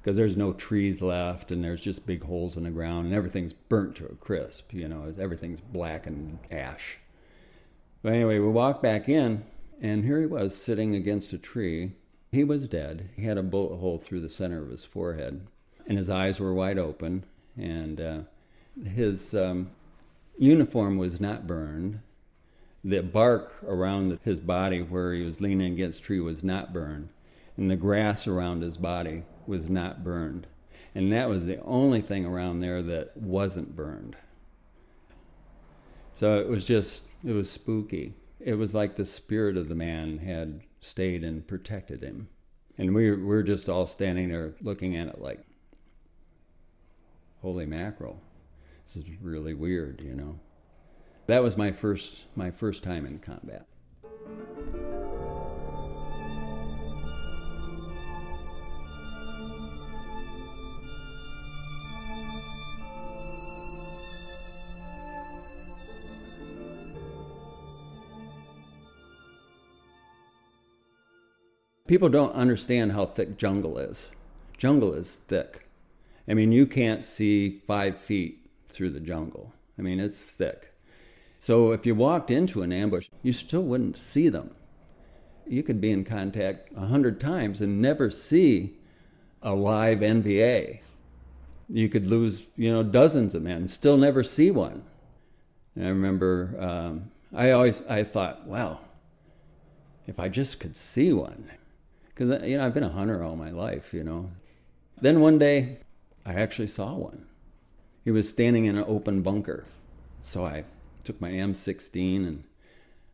because 0.00 0.16
there's 0.16 0.36
no 0.36 0.52
trees 0.52 1.02
left 1.02 1.50
and 1.50 1.62
there's 1.62 1.80
just 1.80 2.06
big 2.06 2.24
holes 2.24 2.56
in 2.56 2.64
the 2.64 2.70
ground 2.70 3.06
and 3.06 3.14
everything's 3.14 3.52
burnt 3.52 3.96
to 3.96 4.06
a 4.06 4.14
crisp, 4.14 4.72
you 4.72 4.88
know, 4.88 5.12
everything's 5.18 5.60
black 5.60 6.06
and 6.06 6.38
ash. 6.50 6.98
But 8.02 8.14
anyway, 8.14 8.38
we 8.38 8.48
walked 8.48 8.82
back 8.82 9.08
in 9.08 9.44
and 9.80 10.04
here 10.04 10.20
he 10.20 10.26
was 10.26 10.56
sitting 10.56 10.94
against 10.94 11.32
a 11.32 11.38
tree. 11.38 11.92
He 12.30 12.44
was 12.44 12.68
dead. 12.68 13.10
He 13.16 13.24
had 13.24 13.38
a 13.38 13.42
bullet 13.42 13.76
hole 13.76 13.98
through 13.98 14.20
the 14.20 14.30
center 14.30 14.62
of 14.62 14.70
his 14.70 14.84
forehead 14.84 15.46
and 15.86 15.98
his 15.98 16.08
eyes 16.08 16.40
were 16.40 16.54
wide 16.54 16.78
open 16.78 17.24
and 17.56 18.00
uh, 18.00 18.18
his 18.84 19.34
um, 19.34 19.70
uniform 20.38 20.98
was 20.98 21.20
not 21.20 21.46
burned. 21.46 22.00
The 22.84 23.02
bark 23.02 23.62
around 23.64 24.18
his 24.24 24.40
body 24.40 24.80
where 24.80 25.14
he 25.14 25.22
was 25.22 25.40
leaning 25.40 25.72
against 25.72 26.00
a 26.00 26.02
tree 26.02 26.20
was 26.20 26.42
not 26.42 26.72
burned. 26.72 27.10
And 27.56 27.70
the 27.70 27.76
grass 27.76 28.26
around 28.26 28.62
his 28.62 28.76
body 28.76 29.22
was 29.46 29.70
not 29.70 30.02
burned. 30.02 30.46
And 30.94 31.12
that 31.12 31.28
was 31.28 31.46
the 31.46 31.60
only 31.62 32.00
thing 32.00 32.26
around 32.26 32.60
there 32.60 32.82
that 32.82 33.16
wasn't 33.16 33.76
burned. 33.76 34.16
So 36.14 36.38
it 36.38 36.48
was 36.48 36.66
just, 36.66 37.02
it 37.24 37.32
was 37.32 37.50
spooky. 37.50 38.14
It 38.40 38.54
was 38.54 38.74
like 38.74 38.96
the 38.96 39.06
spirit 39.06 39.56
of 39.56 39.68
the 39.68 39.74
man 39.74 40.18
had 40.18 40.60
stayed 40.80 41.24
and 41.24 41.46
protected 41.46 42.02
him. 42.02 42.28
And 42.78 42.94
we 42.94 43.10
were, 43.10 43.16
we 43.16 43.24
were 43.24 43.42
just 43.42 43.68
all 43.68 43.86
standing 43.86 44.30
there 44.30 44.54
looking 44.60 44.96
at 44.96 45.08
it 45.08 45.20
like, 45.20 45.40
holy 47.40 47.66
mackerel. 47.66 48.20
It's 48.96 49.08
really 49.20 49.54
weird, 49.54 50.00
you 50.00 50.14
know. 50.14 50.38
That 51.26 51.42
was 51.42 51.56
my 51.56 51.72
first 51.72 52.24
my 52.36 52.50
first 52.50 52.82
time 52.82 53.06
in 53.06 53.18
combat. 53.18 53.66
people 71.92 72.08
don't 72.08 72.32
understand 72.32 72.92
how 72.92 73.04
thick 73.04 73.36
jungle 73.36 73.76
is. 73.76 74.08
Jungle 74.56 74.94
is 74.94 75.20
thick. 75.28 75.66
I 76.26 76.32
mean, 76.32 76.50
you 76.50 76.64
can't 76.66 77.02
see 77.02 77.60
five 77.66 77.98
feet 77.98 78.41
through 78.72 78.90
the 78.90 79.00
jungle. 79.00 79.52
I 79.78 79.82
mean, 79.82 80.00
it's 80.00 80.18
thick. 80.18 80.72
So 81.38 81.72
if 81.72 81.84
you 81.86 81.94
walked 81.94 82.30
into 82.30 82.62
an 82.62 82.72
ambush, 82.72 83.08
you 83.22 83.32
still 83.32 83.62
wouldn't 83.62 83.96
see 83.96 84.28
them. 84.28 84.54
You 85.46 85.62
could 85.62 85.80
be 85.80 85.90
in 85.90 86.04
contact 86.04 86.70
a 86.76 86.86
hundred 86.86 87.20
times 87.20 87.60
and 87.60 87.82
never 87.82 88.10
see 88.10 88.76
a 89.42 89.54
live 89.54 89.98
NVA. 89.98 90.80
You 91.68 91.88
could 91.88 92.06
lose, 92.06 92.42
you 92.56 92.72
know, 92.72 92.82
dozens 92.82 93.34
of 93.34 93.42
men, 93.42 93.66
still 93.66 93.96
never 93.96 94.22
see 94.22 94.50
one. 94.50 94.84
And 95.74 95.86
I 95.86 95.88
remember, 95.88 96.54
um, 96.60 97.10
I 97.34 97.50
always, 97.50 97.82
I 97.88 98.04
thought, 98.04 98.46
well, 98.46 98.82
if 100.06 100.20
I 100.20 100.28
just 100.28 100.60
could 100.60 100.76
see 100.76 101.12
one, 101.12 101.50
because 102.08 102.42
you 102.48 102.56
know 102.56 102.66
I've 102.66 102.74
been 102.74 102.82
a 102.82 102.90
hunter 102.90 103.22
all 103.22 103.36
my 103.36 103.50
life, 103.50 103.94
you 103.94 104.04
know. 104.04 104.30
Then 105.00 105.20
one 105.20 105.38
day, 105.38 105.78
I 106.24 106.34
actually 106.34 106.68
saw 106.68 106.94
one. 106.94 107.26
He 108.04 108.10
was 108.10 108.28
standing 108.28 108.64
in 108.64 108.76
an 108.76 108.84
open 108.86 109.22
bunker, 109.22 109.64
so 110.22 110.44
I 110.44 110.64
took 111.04 111.20
my 111.20 111.30
M16 111.30 112.26
and 112.26 112.44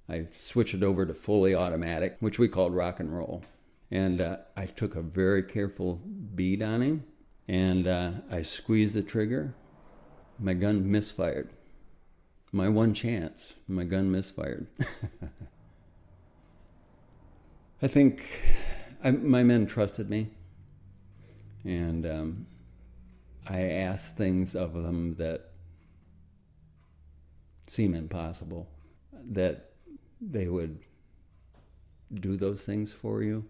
I 0.08 0.26
switched 0.32 0.74
it 0.74 0.82
over 0.82 1.04
to 1.04 1.12
fully 1.12 1.54
automatic, 1.54 2.16
which 2.20 2.38
we 2.38 2.48
called 2.48 2.74
rock 2.74 2.98
and 2.98 3.14
roll. 3.14 3.44
And 3.90 4.20
uh, 4.20 4.38
I 4.56 4.66
took 4.66 4.96
a 4.96 5.02
very 5.02 5.42
careful 5.42 6.00
bead 6.34 6.62
on 6.62 6.80
him, 6.80 7.04
and 7.46 7.86
uh, 7.86 8.12
I 8.30 8.42
squeezed 8.42 8.94
the 8.94 9.02
trigger. 9.02 9.54
My 10.38 10.54
gun 10.54 10.90
misfired. 10.90 11.50
My 12.52 12.68
one 12.68 12.94
chance, 12.94 13.54
my 13.66 13.84
gun 13.84 14.10
misfired. 14.10 14.66
I 17.82 17.88
think 17.88 18.24
I, 19.04 19.10
my 19.10 19.42
men 19.42 19.66
trusted 19.66 20.08
me, 20.08 20.30
and 21.64 22.06
um, 22.06 22.46
I 23.48 23.62
asked 23.62 24.16
things 24.16 24.54
of 24.54 24.74
them 24.74 25.14
that 25.16 25.50
seem 27.66 27.94
impossible, 27.94 28.68
that 29.30 29.70
they 30.20 30.48
would 30.48 30.78
do 32.12 32.36
those 32.36 32.62
things 32.62 32.92
for 32.92 33.22
you. 33.22 33.44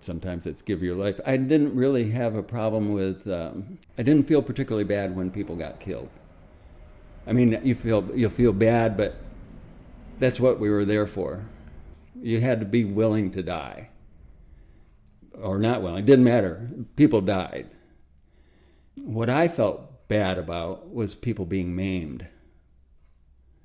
Sometimes 0.00 0.46
it's 0.46 0.62
give 0.62 0.82
your 0.82 0.96
life. 0.96 1.20
I 1.24 1.36
didn't 1.36 1.74
really 1.74 2.10
have 2.10 2.34
a 2.34 2.42
problem 2.42 2.92
with. 2.92 3.26
Um, 3.26 3.78
I 3.98 4.02
didn't 4.02 4.26
feel 4.26 4.42
particularly 4.42 4.84
bad 4.84 5.14
when 5.14 5.30
people 5.30 5.56
got 5.56 5.78
killed. 5.78 6.10
I 7.26 7.32
mean, 7.32 7.58
you 7.62 7.74
feel 7.74 8.04
you 8.14 8.28
feel 8.28 8.52
bad, 8.52 8.96
but 8.96 9.16
that's 10.18 10.40
what 10.40 10.58
we 10.58 10.68
were 10.68 10.84
there 10.84 11.06
for. 11.06 11.44
You 12.20 12.40
had 12.40 12.60
to 12.60 12.66
be 12.66 12.84
willing 12.84 13.30
to 13.32 13.42
die. 13.42 13.88
Or 15.40 15.58
not 15.58 15.82
willing, 15.82 15.98
it 15.98 16.06
didn't 16.06 16.24
matter. 16.24 16.66
People 16.96 17.20
died. 17.20 17.68
What 19.02 19.28
I 19.28 19.48
felt 19.48 20.08
bad 20.08 20.38
about 20.38 20.92
was 20.92 21.14
people 21.14 21.44
being 21.44 21.74
maimed. 21.74 22.26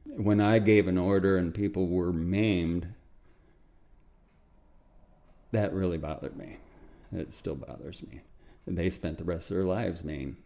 When 0.06 0.42
I 0.42 0.60
gave 0.60 0.88
an 0.88 0.98
order 0.98 1.38
and 1.38 1.54
people 1.54 1.88
were 1.88 2.12
maimed, 2.12 2.94
that 5.52 5.74
really 5.74 5.98
bothered 5.98 6.36
me. 6.36 6.58
It 7.12 7.34
still 7.34 7.56
bothers 7.56 8.04
me. 8.04 8.22
They 8.66 8.90
spent 8.90 9.18
the 9.18 9.24
rest 9.24 9.50
of 9.52 9.58
their 9.58 9.66
lives 9.66 10.04
maimed. 10.04 10.38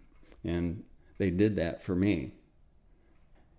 And 0.43 0.83
they 1.17 1.29
did 1.29 1.55
that 1.55 1.81
for 1.81 1.95
me 1.95 2.33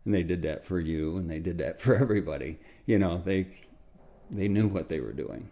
and 0.05 0.15
they 0.15 0.23
did 0.23 0.43
that 0.43 0.65
for 0.65 0.79
you 0.81 1.17
and 1.17 1.31
they 1.31 1.39
did 1.39 1.59
that 1.59 1.81
for 1.81 1.95
everybody 1.95 2.59
you 2.87 2.99
know 2.99 3.23
they 3.25 3.47
they 4.31 4.49
knew 4.49 4.67
what 4.67 4.89
they 4.89 5.01
were 5.01 5.13
doing 5.13 5.49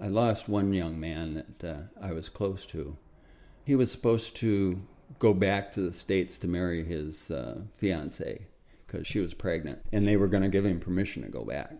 i 0.00 0.06
lost 0.06 0.48
one 0.48 0.72
young 0.72 0.98
man 0.98 1.44
that 1.58 1.68
uh, 1.68 1.80
i 2.00 2.12
was 2.12 2.28
close 2.28 2.66
to. 2.66 2.96
He 3.64 3.74
was 3.74 3.90
supposed 3.90 4.36
to 4.36 4.80
go 5.18 5.34
back 5.34 5.72
to 5.72 5.80
the 5.80 5.92
states 5.92 6.38
to 6.38 6.48
marry 6.48 6.84
his 6.84 7.30
uh, 7.30 7.62
fiancee 7.76 8.46
because 8.86 9.06
she 9.06 9.18
was 9.18 9.34
pregnant 9.34 9.80
and 9.92 10.06
they 10.06 10.16
were 10.16 10.28
going 10.28 10.42
to 10.42 10.48
give 10.48 10.64
him 10.64 10.78
permission 10.78 11.22
to 11.22 11.28
go 11.28 11.44
back. 11.44 11.72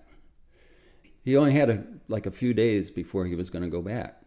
He 1.24 1.36
only 1.36 1.52
had 1.52 1.70
a, 1.70 1.84
like 2.08 2.26
a 2.26 2.30
few 2.30 2.54
days 2.54 2.90
before 2.90 3.26
he 3.26 3.34
was 3.34 3.50
going 3.50 3.64
to 3.64 3.70
go 3.70 3.82
back. 3.82 4.22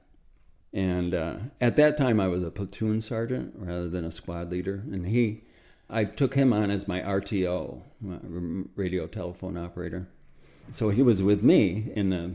And 0.74 1.14
uh, 1.14 1.38
at 1.60 1.76
that 1.78 1.98
time 1.98 2.20
i 2.20 2.28
was 2.28 2.44
a 2.44 2.52
platoon 2.52 3.02
sergeant 3.02 3.54
rather 3.58 3.90
than 3.90 4.06
a 4.06 4.12
squad 4.12 4.52
leader 4.52 4.84
and 4.92 5.08
he 5.08 5.44
I 5.90 6.06
took 6.06 6.36
him 6.36 6.54
on 6.54 6.70
as 6.70 6.88
my 6.88 7.02
RTO, 7.02 7.82
radio 8.76 9.08
telephone 9.08 9.58
operator. 9.58 10.08
So 10.70 10.90
he 10.90 11.02
was 11.02 11.24
with 11.24 11.42
me 11.42 11.92
in 11.96 12.12
the 12.12 12.34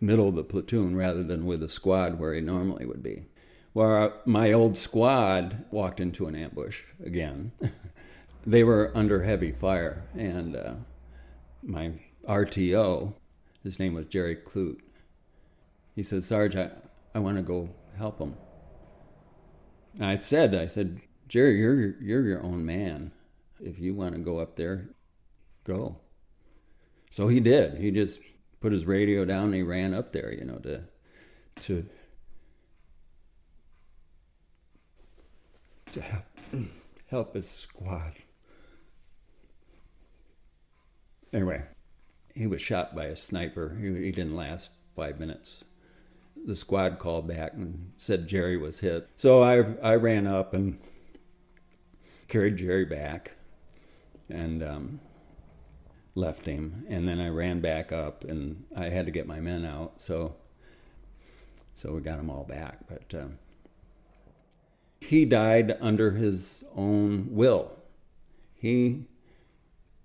middle 0.00 0.28
of 0.28 0.34
the 0.34 0.44
platoon 0.44 0.96
rather 0.96 1.22
than 1.22 1.46
with 1.46 1.60
the 1.60 1.68
squad 1.68 2.18
where 2.18 2.34
he 2.34 2.40
normally 2.40 2.86
would 2.86 3.02
be. 3.02 3.24
Where 3.72 4.14
my 4.24 4.52
old 4.52 4.76
squad 4.76 5.64
walked 5.70 6.00
into 6.00 6.26
an 6.26 6.36
ambush 6.36 6.82
again. 7.04 7.52
they 8.46 8.62
were 8.62 8.92
under 8.94 9.22
heavy 9.22 9.52
fire, 9.52 10.04
and 10.14 10.54
uh, 10.54 10.74
my 11.62 11.94
RTO, 12.28 13.14
his 13.62 13.78
name 13.78 13.94
was 13.94 14.06
Jerry 14.06 14.36
Clute, 14.36 14.80
he 15.94 16.02
said, 16.02 16.24
Sarge, 16.24 16.56
I, 16.56 16.70
I 17.14 17.20
want 17.20 17.36
to 17.36 17.42
go 17.42 17.70
help 17.96 18.18
them. 18.18 18.36
I 20.00 20.18
said, 20.18 20.54
I 20.54 20.66
said, 20.66 21.00
Jerry, 21.28 21.58
you're 21.58 22.00
you're 22.00 22.26
your 22.26 22.42
own 22.42 22.64
man. 22.66 23.12
If 23.60 23.78
you 23.78 23.94
want 23.94 24.14
to 24.14 24.20
go 24.20 24.38
up 24.38 24.56
there, 24.56 24.90
go. 25.62 25.96
So 27.10 27.28
he 27.28 27.38
did. 27.38 27.78
He 27.78 27.92
just 27.92 28.18
put 28.64 28.72
his 28.72 28.86
radio 28.86 29.26
down 29.26 29.44
and 29.44 29.54
he 29.56 29.62
ran 29.62 29.92
up 29.92 30.10
there, 30.10 30.32
you 30.32 30.42
know, 30.42 30.56
to 30.56 30.80
to 31.60 31.84
to 35.92 36.00
help, 36.00 36.24
help 37.10 37.34
his 37.34 37.46
squad. 37.46 38.14
Anyway, 41.30 41.62
he 42.34 42.46
was 42.46 42.62
shot 42.62 42.96
by 42.96 43.04
a 43.04 43.16
sniper. 43.16 43.76
He, 43.78 43.88
he 44.02 44.10
didn't 44.10 44.34
last 44.34 44.70
five 44.96 45.20
minutes. 45.20 45.62
The 46.46 46.56
squad 46.56 46.98
called 46.98 47.28
back 47.28 47.52
and 47.52 47.92
said 47.98 48.26
Jerry 48.26 48.56
was 48.56 48.80
hit. 48.80 49.10
So 49.16 49.42
I 49.42 49.74
I 49.82 49.96
ran 49.96 50.26
up 50.26 50.54
and 50.54 50.78
carried 52.28 52.56
Jerry 52.56 52.86
back 52.86 53.32
and 54.30 54.62
um, 54.62 55.00
left 56.14 56.46
him. 56.46 56.84
And 56.88 57.08
then 57.08 57.20
I 57.20 57.28
ran 57.28 57.60
back 57.60 57.92
up 57.92 58.24
and 58.24 58.64
I 58.76 58.88
had 58.88 59.06
to 59.06 59.12
get 59.12 59.26
my 59.26 59.40
men 59.40 59.64
out. 59.64 59.94
So, 59.98 60.34
so 61.74 61.92
we 61.92 62.00
got 62.00 62.18
them 62.18 62.30
all 62.30 62.44
back. 62.44 62.78
But 62.88 63.14
um, 63.20 63.38
he 65.00 65.24
died 65.24 65.76
under 65.80 66.12
his 66.12 66.64
own 66.74 67.28
will. 67.30 67.72
He 68.54 69.04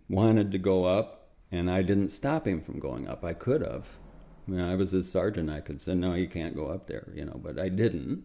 wanted 0.09 0.51
to 0.51 0.57
go 0.57 0.83
up, 0.83 1.29
and 1.51 1.71
I 1.71 1.81
didn't 1.81 2.09
stop 2.09 2.45
him 2.45 2.61
from 2.61 2.79
going 2.79 3.07
up. 3.07 3.23
I 3.23 3.33
could 3.33 3.61
have. 3.61 3.87
I 4.47 4.51
mean, 4.51 4.59
I 4.59 4.75
was 4.75 4.91
his 4.91 5.09
sergeant. 5.09 5.49
I 5.49 5.61
could 5.61 5.79
say, 5.79 5.93
no, 5.93 6.15
you 6.15 6.27
can't 6.27 6.55
go 6.55 6.67
up 6.67 6.87
there, 6.87 7.07
you 7.13 7.23
know, 7.23 7.39
but 7.41 7.57
I 7.57 7.69
didn't 7.69 8.23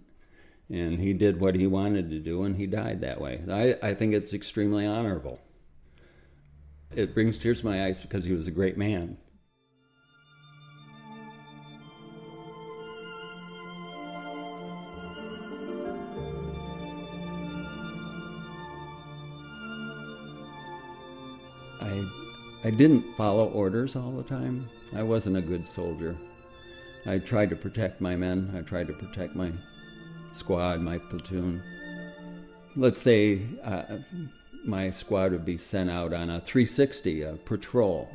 and 0.70 1.00
he 1.00 1.12
did 1.12 1.40
what 1.40 1.54
he 1.54 1.66
wanted 1.66 2.10
to 2.10 2.18
do 2.18 2.42
and 2.42 2.56
he 2.56 2.66
died 2.66 3.00
that 3.00 3.20
way. 3.20 3.42
I, 3.50 3.88
I 3.90 3.94
think 3.94 4.14
it's 4.14 4.32
extremely 4.32 4.86
honorable. 4.86 5.40
It 6.96 7.12
brings 7.12 7.38
tears 7.38 7.60
to 7.60 7.66
my 7.66 7.86
eyes 7.86 7.98
because 7.98 8.24
he 8.24 8.32
was 8.32 8.46
a 8.46 8.52
great 8.52 8.78
man. 8.78 9.16
I, 21.80 22.06
I 22.62 22.70
didn't 22.70 23.04
follow 23.16 23.48
orders 23.48 23.96
all 23.96 24.12
the 24.12 24.22
time. 24.22 24.68
I 24.94 25.02
wasn't 25.02 25.36
a 25.36 25.42
good 25.42 25.66
soldier. 25.66 26.16
I 27.06 27.18
tried 27.18 27.50
to 27.50 27.56
protect 27.56 28.00
my 28.00 28.14
men. 28.14 28.54
I 28.56 28.60
tried 28.62 28.86
to 28.86 28.92
protect 28.92 29.34
my 29.34 29.50
squad, 30.32 30.80
my 30.80 30.98
platoon. 30.98 31.60
Let's 32.76 33.02
say 33.02 33.42
uh, 33.64 33.98
my 34.64 34.90
squad 34.90 35.32
would 35.32 35.44
be 35.44 35.56
sent 35.56 35.90
out 35.90 36.12
on 36.12 36.30
a 36.30 36.40
360 36.40 37.22
a 37.22 37.32
patrol 37.44 38.08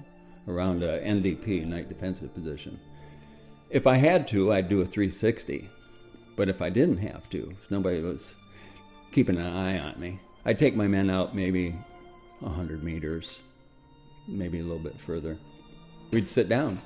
around 0.48 0.84
a 0.84 1.00
NDP, 1.00 1.66
night 1.66 1.90
defensive 1.90 2.34
position. 2.34 2.80
If 3.70 3.86
I 3.86 3.98
had 3.98 4.28
to, 4.30 4.52
I'd 4.52 4.70
do 4.70 4.82
a 4.82 4.86
360. 4.86 5.70
But 6.36 6.50
if 6.50 6.62
I 6.62 6.70
didn't 6.70 6.98
have 6.98 7.30
to, 7.32 7.54
if 7.62 7.70
nobody 7.70 8.02
was 8.02 8.34
keeping 9.12 9.38
an 9.38 9.46
eye 9.46 9.78
on 9.78 10.00
me, 10.00 10.20
I'd 10.46 10.58
take 10.58 10.76
my 10.76 10.88
men 10.88 11.10
out 11.10 11.36
maybe 11.36 11.72
100 12.40 12.84
meters, 12.84 13.40
maybe 14.28 14.60
a 14.60 14.64
little 14.64 14.80
bit 14.80 15.00
further. 15.00 15.38
We'd 16.12 16.30
sit 16.30 16.50
down, 16.50 16.82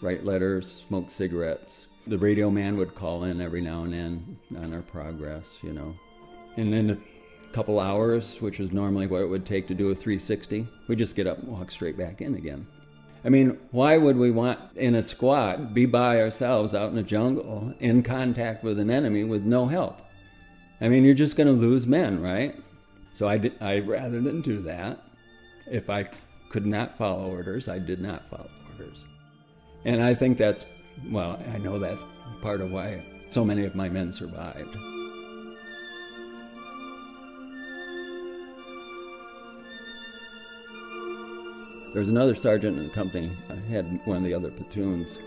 write 0.00 0.24
letters, 0.24 0.84
smoke 0.88 1.10
cigarettes, 1.10 1.88
the 2.06 2.16
radio 2.16 2.50
man 2.50 2.78
would 2.78 2.94
call 2.94 3.24
in 3.24 3.40
every 3.40 3.60
now 3.60 3.82
and 3.82 3.92
then 3.92 4.38
on 4.56 4.72
our 4.72 4.80
progress, 4.80 5.58
you 5.62 5.72
know. 5.72 5.94
And 6.56 6.72
then 6.72 6.90
a 6.90 7.17
couple 7.52 7.80
hours, 7.80 8.40
which 8.40 8.60
is 8.60 8.72
normally 8.72 9.06
what 9.06 9.22
it 9.22 9.26
would 9.26 9.46
take 9.46 9.66
to 9.68 9.74
do 9.74 9.90
a 9.90 9.94
360, 9.94 10.66
we 10.86 10.96
just 10.96 11.16
get 11.16 11.26
up 11.26 11.38
and 11.38 11.48
walk 11.48 11.70
straight 11.70 11.96
back 11.96 12.20
in 12.20 12.34
again. 12.34 12.66
I 13.24 13.30
mean, 13.30 13.58
why 13.72 13.96
would 13.98 14.16
we 14.16 14.30
want 14.30 14.60
in 14.76 14.94
a 14.94 15.02
squat 15.02 15.74
be 15.74 15.86
by 15.86 16.20
ourselves 16.20 16.74
out 16.74 16.90
in 16.90 16.94
the 16.94 17.02
jungle 17.02 17.74
in 17.80 18.02
contact 18.02 18.62
with 18.62 18.78
an 18.78 18.90
enemy 18.90 19.24
with 19.24 19.42
no 19.44 19.66
help? 19.66 20.00
I 20.80 20.88
mean, 20.88 21.04
you're 21.04 21.14
just 21.14 21.36
going 21.36 21.48
to 21.48 21.52
lose 21.52 21.86
men, 21.86 22.22
right? 22.22 22.54
So 23.12 23.28
I 23.28 23.38
did, 23.38 23.54
I 23.60 23.80
rather 23.80 24.20
than 24.20 24.40
do 24.40 24.60
that, 24.62 25.02
if 25.66 25.90
I 25.90 26.08
could 26.50 26.66
not 26.66 26.96
follow 26.96 27.30
orders, 27.30 27.68
I 27.68 27.78
did 27.78 28.00
not 28.00 28.24
follow 28.28 28.50
orders. 28.72 29.04
And 29.84 30.02
I 30.02 30.14
think 30.14 30.38
that's 30.38 30.64
well, 31.10 31.38
I 31.52 31.58
know 31.58 31.78
that's 31.78 32.02
part 32.42 32.60
of 32.60 32.70
why 32.70 33.02
so 33.30 33.44
many 33.44 33.64
of 33.64 33.74
my 33.74 33.88
men 33.88 34.12
survived. 34.12 34.76
There's 41.94 42.08
another 42.10 42.34
sergeant 42.34 42.76
in 42.76 42.84
the 42.84 42.90
company. 42.90 43.30
I 43.48 43.54
had 43.70 44.00
one 44.04 44.18
of 44.18 44.22
the 44.22 44.34
other 44.34 44.50
platoons. 44.50 45.18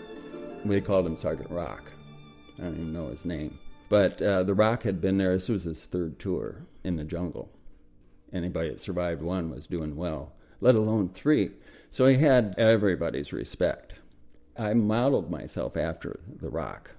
We 0.64 0.80
called 0.80 1.06
him 1.06 1.16
Sergeant 1.16 1.50
Rock. 1.50 1.90
I 2.58 2.62
don't 2.62 2.74
even 2.74 2.92
know 2.92 3.08
his 3.08 3.24
name. 3.24 3.58
But 3.88 4.22
uh, 4.22 4.44
the 4.44 4.54
Rock 4.54 4.84
had 4.84 5.00
been 5.00 5.18
there. 5.18 5.34
This 5.34 5.48
was 5.48 5.64
his 5.64 5.84
third 5.84 6.20
tour 6.20 6.62
in 6.84 6.96
the 6.96 7.04
jungle. 7.04 7.50
Anybody 8.32 8.70
that 8.70 8.80
survived 8.80 9.22
one 9.22 9.50
was 9.50 9.66
doing 9.66 9.96
well, 9.96 10.32
let 10.60 10.76
alone 10.76 11.10
three. 11.10 11.50
So 11.90 12.06
he 12.06 12.18
had 12.18 12.54
everybody's 12.56 13.32
respect. 13.32 13.94
I 14.56 14.72
modeled 14.72 15.30
myself 15.30 15.76
after 15.76 16.20
The 16.40 16.48
Rock. 16.48 16.92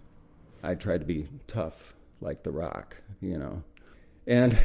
I 0.61 0.75
tried 0.75 0.99
to 0.99 1.05
be 1.05 1.29
tough 1.47 1.93
like 2.19 2.43
The 2.43 2.51
Rock, 2.51 2.97
you 3.21 3.37
know. 3.37 3.63
And 4.27 4.57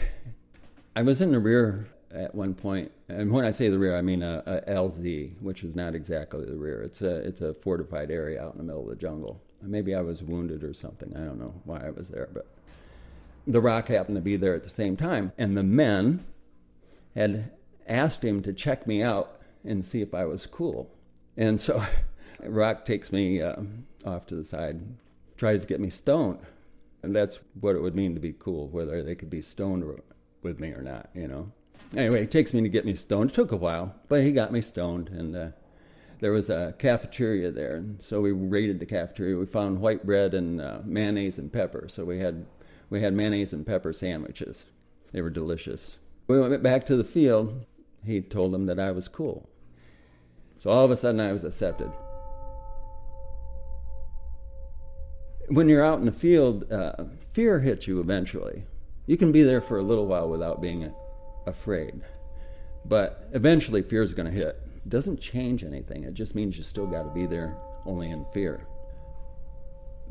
I 0.96 1.02
was 1.02 1.20
in 1.20 1.30
the 1.30 1.38
rear 1.38 1.86
at 2.10 2.34
one 2.34 2.54
point, 2.54 2.90
and 3.08 3.30
when 3.30 3.44
I 3.44 3.50
say 3.50 3.68
the 3.68 3.78
rear, 3.78 3.96
I 3.96 4.02
mean 4.02 4.22
a, 4.22 4.42
a 4.46 4.72
LZ, 4.72 5.42
which 5.42 5.62
is 5.62 5.76
not 5.76 5.94
exactly 5.94 6.44
the 6.44 6.56
rear. 6.56 6.82
It's 6.82 7.02
a 7.02 7.16
it's 7.16 7.40
a 7.40 7.54
fortified 7.54 8.10
area 8.10 8.42
out 8.42 8.52
in 8.52 8.58
the 8.58 8.64
middle 8.64 8.82
of 8.82 8.88
the 8.88 8.96
jungle. 8.96 9.40
Maybe 9.60 9.94
I 9.94 10.00
was 10.00 10.22
wounded 10.22 10.62
or 10.62 10.72
something. 10.72 11.14
I 11.16 11.20
don't 11.20 11.38
know 11.38 11.54
why 11.64 11.84
I 11.84 11.90
was 11.90 12.08
there, 12.08 12.28
but 12.32 12.46
the 13.46 13.60
Rock 13.60 13.88
happened 13.88 14.16
to 14.16 14.22
be 14.22 14.36
there 14.36 14.54
at 14.54 14.62
the 14.62 14.68
same 14.68 14.96
time, 14.96 15.32
and 15.36 15.56
the 15.56 15.62
men 15.62 16.24
had 17.14 17.50
asked 17.86 18.24
him 18.24 18.42
to 18.42 18.52
check 18.52 18.86
me 18.86 19.02
out 19.02 19.40
and 19.64 19.84
see 19.84 20.00
if 20.00 20.14
I 20.14 20.24
was 20.24 20.46
cool, 20.46 20.90
and 21.36 21.60
so 21.60 21.84
Rock 22.42 22.84
takes 22.84 23.12
me 23.12 23.42
uh, 23.42 23.56
off 24.04 24.26
to 24.26 24.34
the 24.34 24.44
side, 24.44 24.80
tries 25.36 25.62
to 25.62 25.68
get 25.68 25.80
me 25.80 25.90
stoned. 25.90 26.40
And 27.02 27.14
that's 27.14 27.38
what 27.60 27.76
it 27.76 27.82
would 27.82 27.94
mean 27.94 28.14
to 28.14 28.20
be 28.20 28.34
cool, 28.36 28.68
whether 28.68 29.02
they 29.02 29.14
could 29.14 29.30
be 29.30 29.42
stoned 29.42 29.84
with 30.42 30.58
me 30.58 30.70
or 30.70 30.82
not, 30.82 31.10
you 31.14 31.28
know. 31.28 31.52
Anyway, 31.96 32.20
he 32.20 32.26
takes 32.26 32.52
me 32.52 32.60
to 32.62 32.68
get 32.68 32.84
me 32.84 32.94
stoned. 32.94 33.30
It 33.30 33.34
took 33.34 33.52
a 33.52 33.56
while, 33.56 33.94
but 34.08 34.22
he 34.22 34.32
got 34.32 34.52
me 34.52 34.60
stoned. 34.60 35.08
And 35.08 35.34
uh, 35.34 35.48
there 36.20 36.32
was 36.32 36.50
a 36.50 36.74
cafeteria 36.78 37.50
there. 37.50 37.76
And 37.76 38.02
so 38.02 38.20
we 38.20 38.32
raided 38.32 38.78
the 38.78 38.86
cafeteria. 38.86 39.36
We 39.36 39.46
found 39.46 39.80
white 39.80 40.04
bread 40.04 40.34
and 40.34 40.60
uh, 40.60 40.80
mayonnaise 40.84 41.38
and 41.38 41.52
pepper. 41.52 41.86
So 41.88 42.04
we 42.04 42.18
had, 42.18 42.46
we 42.90 43.00
had 43.00 43.14
mayonnaise 43.14 43.52
and 43.52 43.66
pepper 43.66 43.92
sandwiches. 43.92 44.66
They 45.12 45.22
were 45.22 45.30
delicious. 45.30 45.98
We 46.26 46.38
went 46.38 46.62
back 46.62 46.84
to 46.86 46.96
the 46.96 47.04
field. 47.04 47.64
He 48.04 48.20
told 48.20 48.52
them 48.52 48.66
that 48.66 48.78
I 48.78 48.90
was 48.90 49.08
cool. 49.08 49.48
So 50.58 50.70
all 50.70 50.84
of 50.84 50.90
a 50.90 50.96
sudden 50.96 51.20
I 51.20 51.32
was 51.32 51.44
accepted. 51.44 51.90
when 55.48 55.68
you're 55.68 55.84
out 55.84 55.98
in 55.98 56.04
the 56.04 56.12
field, 56.12 56.70
uh, 56.70 57.04
fear 57.32 57.60
hits 57.60 57.86
you 57.86 58.00
eventually. 58.00 58.64
You 59.06 59.16
can 59.16 59.32
be 59.32 59.42
there 59.42 59.60
for 59.60 59.78
a 59.78 59.82
little 59.82 60.06
while 60.06 60.28
without 60.28 60.60
being 60.60 60.92
afraid, 61.48 62.00
but 62.84 63.28
eventually 63.32 63.82
fear 63.82 64.02
is 64.02 64.14
going 64.14 64.30
to 64.30 64.36
hit. 64.36 64.60
It 64.76 64.88
doesn't 64.88 65.20
change 65.20 65.64
anything. 65.64 66.04
It 66.04 66.14
just 66.14 66.34
means 66.34 66.56
you 66.56 66.64
still 66.64 66.86
got 66.86 67.02
to 67.02 67.10
be 67.10 67.26
there, 67.26 67.56
only 67.84 68.10
in 68.10 68.24
fear. 68.32 68.62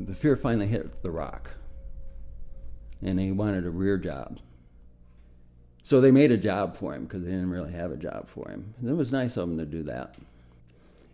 The 0.00 0.14
fear 0.14 0.36
finally 0.36 0.66
hit 0.66 1.02
the 1.02 1.10
rock, 1.10 1.54
and 3.02 3.18
he 3.18 3.32
wanted 3.32 3.66
a 3.66 3.70
rear 3.70 3.96
job. 3.96 4.38
So 5.82 6.00
they 6.00 6.10
made 6.10 6.30
a 6.30 6.36
job 6.36 6.76
for 6.76 6.94
him 6.94 7.04
because 7.04 7.22
they 7.22 7.30
didn't 7.30 7.50
really 7.50 7.72
have 7.72 7.90
a 7.90 7.96
job 7.96 8.28
for 8.28 8.50
him. 8.50 8.74
And 8.78 8.90
it 8.90 8.94
was 8.94 9.10
nice 9.10 9.36
of 9.36 9.48
them 9.48 9.58
to 9.58 9.64
do 9.64 9.82
that. 9.84 10.18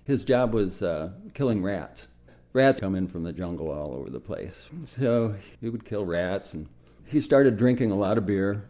His 0.04 0.24
job 0.24 0.52
was 0.52 0.82
uh, 0.82 1.12
killing 1.32 1.62
rats 1.62 2.08
rats 2.54 2.80
come 2.80 2.94
in 2.94 3.06
from 3.06 3.24
the 3.24 3.32
jungle 3.32 3.70
all 3.70 3.92
over 3.92 4.08
the 4.08 4.20
place. 4.20 4.66
So 4.86 5.34
he 5.60 5.68
would 5.68 5.84
kill 5.84 6.06
rats, 6.06 6.54
and 6.54 6.68
he 7.04 7.20
started 7.20 7.58
drinking 7.58 7.90
a 7.90 7.96
lot 7.96 8.16
of 8.16 8.24
beer, 8.24 8.64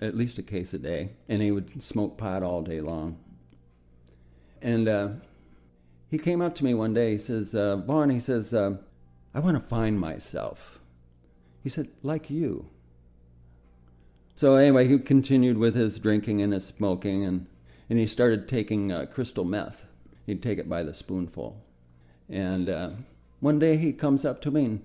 at 0.00 0.16
least 0.16 0.38
a 0.38 0.42
case 0.42 0.72
a 0.72 0.78
day, 0.78 1.10
and 1.28 1.42
he 1.42 1.50
would 1.50 1.82
smoke 1.82 2.16
pot 2.16 2.42
all 2.42 2.62
day 2.62 2.80
long. 2.80 3.18
And 4.62 4.88
uh, 4.88 5.08
he 6.10 6.18
came 6.18 6.40
up 6.40 6.54
to 6.56 6.64
me 6.64 6.74
one 6.74 6.94
day. 6.94 7.12
He 7.12 7.18
says, 7.18 7.54
uh, 7.54 7.76
Vaughn, 7.76 8.10
he 8.10 8.20
says, 8.20 8.52
uh, 8.52 8.76
I 9.34 9.40
want 9.40 9.60
to 9.60 9.68
find 9.68 10.00
myself. 10.00 10.78
He 11.62 11.68
said, 11.68 11.88
like 12.02 12.30
you. 12.30 12.66
So 14.34 14.54
anyway, 14.54 14.88
he 14.88 14.98
continued 14.98 15.58
with 15.58 15.74
his 15.74 15.98
drinking 15.98 16.40
and 16.40 16.52
his 16.52 16.66
smoking, 16.66 17.24
and, 17.24 17.46
and 17.88 17.98
he 17.98 18.06
started 18.06 18.48
taking 18.48 18.90
uh, 18.90 19.06
crystal 19.06 19.44
meth. 19.44 19.84
He'd 20.26 20.42
take 20.42 20.58
it 20.58 20.68
by 20.68 20.82
the 20.82 20.94
spoonful. 20.94 21.62
And 22.28 22.68
uh, 22.68 22.90
one 23.40 23.58
day 23.58 23.76
he 23.76 23.92
comes 23.92 24.24
up 24.24 24.40
to 24.42 24.50
me 24.50 24.64
and 24.64 24.82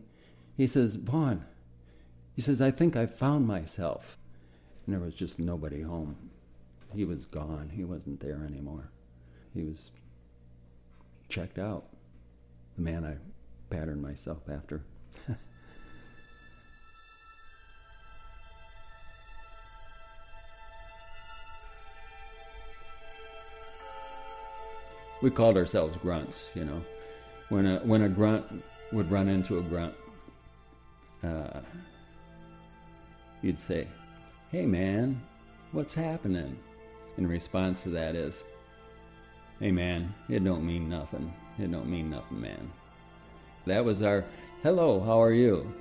he 0.58 0.68
says, 0.68 0.96
Vaughn, 0.96 1.46
he 2.36 2.42
says, 2.42 2.62
I 2.62 2.72
think 2.72 2.96
I 2.96 3.06
found 3.06 3.48
myself. 3.48 4.18
And 4.86 4.94
there 4.94 5.02
was 5.02 5.16
just 5.16 5.40
nobody 5.40 5.82
home. 5.82 6.16
He 6.94 7.06
was 7.06 7.26
gone. 7.26 7.72
He 7.74 7.84
wasn't 7.84 8.20
there 8.20 8.44
anymore. 8.48 8.92
He 9.54 9.64
was 9.64 9.92
checked 11.28 11.58
out. 11.58 11.86
The 12.76 12.82
man 12.82 13.04
I 13.04 13.16
patterned 13.74 14.02
myself 14.02 14.50
after. 14.50 14.84
we 25.22 25.32
called 25.32 25.58
ourselves 25.58 25.98
grunts, 25.98 26.44
you 26.54 26.66
know 26.66 26.82
when 27.50 27.66
a 27.66 27.80
when 27.80 28.02
a 28.04 28.10
grunt 28.10 28.64
would 28.92 29.10
run 29.12 29.28
into 29.28 29.60
a 29.60 29.62
grunt, 29.62 29.94
uh, 31.24 31.60
you'd 33.42 33.60
say, 33.60 33.88
"Hey 34.52 34.66
man, 34.66 35.22
what's 35.72 35.94
happening?" 35.94 36.58
In 37.18 37.28
response 37.28 37.84
to 37.84 37.90
that 37.90 38.16
is, 38.16 38.44
"Hey 39.60 39.72
man, 39.72 40.14
it 40.30 40.44
don't 40.44 40.66
mean 40.66 40.88
nothing. 40.88 41.34
It 41.58 41.72
don't 41.72 41.90
mean 41.90 42.10
nothing, 42.10 42.42
man." 42.42 42.72
That 43.66 43.84
was 43.84 44.02
our 44.02 44.24
hello. 44.62 45.00
How 45.00 45.22
are 45.22 45.34
you? 45.34 45.74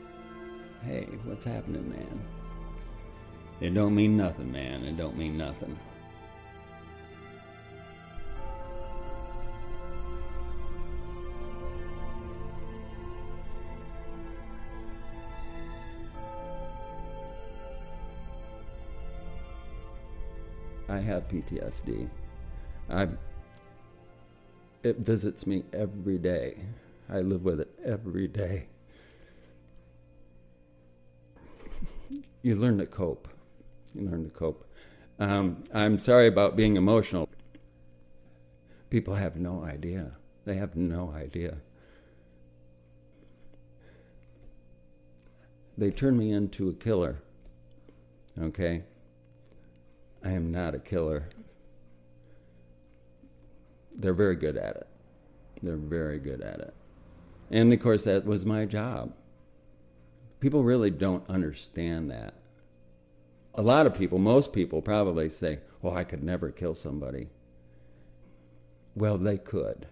Hey, 0.83 1.07
what's 1.25 1.45
happening, 1.45 1.91
man? 1.91 2.21
It 3.61 3.75
don't 3.75 3.95
mean 3.95 4.17
nothing, 4.17 4.51
man. 4.51 4.85
It 4.85 4.97
don't 4.97 5.17
mean 5.17 5.37
nothing. 5.37 5.79
I 20.95 21.01
have 21.01 21.27
PTSD. 21.27 22.09
I 22.89 23.09
it 24.85 24.99
visits 24.99 25.45
me 25.45 25.65
every 25.73 26.19
day. 26.19 26.59
I 27.11 27.19
live 27.19 27.43
with 27.43 27.59
it 27.59 27.71
every 27.85 28.29
day. 28.29 28.67
you 32.43 32.55
learn 32.55 32.79
to 32.79 32.87
cope. 32.87 33.27
You 33.93 34.09
learn 34.09 34.25
to 34.25 34.31
cope. 34.31 34.65
Um, 35.19 35.65
I'm 35.73 35.99
sorry 35.99 36.29
about 36.29 36.55
being 36.55 36.77
emotional. 36.77 37.29
People 38.89 39.15
have 39.15 39.35
no 39.37 39.65
idea. 39.65 40.13
They 40.45 40.55
have 40.55 40.77
no 40.77 41.11
idea. 41.11 41.59
They 45.77 45.91
turn 45.91 46.17
me 46.17 46.31
into 46.31 46.69
a 46.69 46.73
killer. 46.73 47.17
Okay? 48.41 48.85
I 50.25 50.31
am 50.31 50.51
not 50.51 50.75
a 50.75 50.79
killer. 50.79 51.29
They're 53.95 54.15
very 54.15 54.37
good 54.37 54.57
at 54.57 54.77
it. 54.77 54.87
They're 55.63 55.77
very 55.77 56.19
good 56.19 56.41
at 56.41 56.61
it. 56.61 56.75
And 57.51 57.73
of 57.73 57.81
course, 57.81 58.05
that 58.05 58.25
was 58.25 58.45
my 58.45 58.65
job. 58.65 59.13
People 60.41 60.65
really 60.65 60.91
don't 60.91 61.29
understand 61.29 62.11
that. 62.11 62.35
A 63.55 63.63
lot 63.63 63.87
of 63.87 63.95
people, 63.95 64.19
most 64.19 64.53
people 64.53 64.83
probably 64.83 65.29
say, 65.29 65.61
well, 65.83 65.97
I 65.97 66.05
could 66.05 66.25
never 66.25 66.51
kill 66.51 66.75
somebody. 66.75 67.29
Well, 68.97 69.19
they 69.19 69.39
could. 69.39 69.87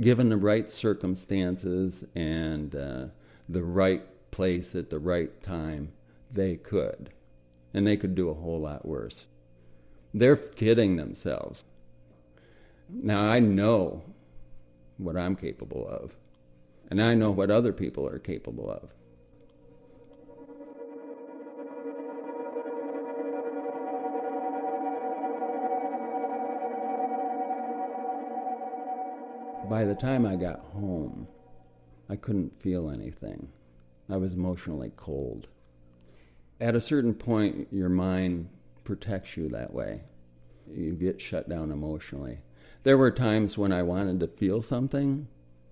Given 0.00 0.28
the 0.28 0.36
right 0.36 0.70
circumstances 0.70 2.04
and 2.14 2.74
uh, 2.74 3.06
the 3.48 3.62
right 3.62 4.02
place 4.30 4.74
at 4.74 4.90
the 4.90 4.98
right 4.98 5.42
time, 5.42 5.92
they 6.32 6.56
could 6.56 7.10
and 7.74 7.86
they 7.86 7.96
could 7.96 8.14
do 8.14 8.30
a 8.30 8.34
whole 8.34 8.60
lot 8.60 8.86
worse. 8.86 9.26
They're 10.14 10.36
kidding 10.36 10.96
themselves. 10.96 11.64
Now 12.88 13.22
I 13.22 13.40
know 13.40 14.04
what 14.96 15.16
I'm 15.16 15.34
capable 15.34 15.86
of, 15.88 16.14
and 16.88 17.02
I 17.02 17.14
know 17.14 17.32
what 17.32 17.50
other 17.50 17.72
people 17.72 18.06
are 18.06 18.20
capable 18.20 18.70
of. 18.70 18.90
By 29.68 29.84
the 29.84 29.94
time 29.94 30.24
I 30.26 30.36
got 30.36 30.60
home, 30.60 31.26
I 32.08 32.16
couldn't 32.16 32.60
feel 32.60 32.90
anything. 32.90 33.48
I 34.08 34.18
was 34.18 34.34
emotionally 34.34 34.92
cold. 34.94 35.48
At 36.60 36.76
a 36.76 36.80
certain 36.80 37.14
point, 37.14 37.68
your 37.72 37.88
mind 37.88 38.48
protects 38.84 39.36
you 39.36 39.48
that 39.48 39.72
way. 39.72 40.02
You 40.72 40.92
get 40.92 41.20
shut 41.20 41.48
down 41.48 41.70
emotionally. 41.70 42.38
There 42.84 42.98
were 42.98 43.10
times 43.10 43.58
when 43.58 43.72
I 43.72 43.82
wanted 43.82 44.20
to 44.20 44.28
feel 44.28 44.62
something 44.62 45.26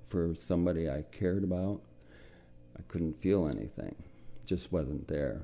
for 0.07 0.35
somebody 0.35 0.90
I 0.90 1.03
cared 1.12 1.45
about. 1.45 1.81
I 2.77 2.83
couldn't 2.88 3.21
feel 3.21 3.47
anything, 3.47 3.95
it 3.99 4.47
just 4.47 4.73
wasn't 4.73 5.09
there. 5.09 5.42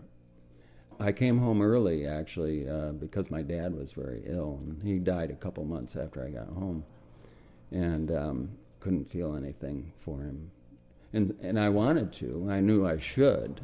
I 1.00 1.12
came 1.12 1.38
home 1.38 1.62
early 1.62 2.06
actually 2.06 2.68
uh, 2.68 2.92
because 2.92 3.30
my 3.30 3.42
dad 3.42 3.74
was 3.74 3.92
very 3.92 4.22
ill, 4.26 4.60
and 4.64 4.82
he 4.82 4.98
died 4.98 5.30
a 5.30 5.34
couple 5.34 5.64
months 5.64 5.94
after 5.94 6.24
I 6.24 6.30
got 6.30 6.48
home, 6.48 6.84
and 7.70 8.10
um, 8.10 8.50
couldn't 8.80 9.10
feel 9.10 9.36
anything 9.36 9.92
for 10.00 10.20
him, 10.20 10.50
and 11.12 11.36
and 11.40 11.60
I 11.60 11.68
wanted 11.68 12.12
to. 12.14 12.48
I 12.50 12.60
knew 12.60 12.86
I 12.86 12.98
should, 12.98 13.60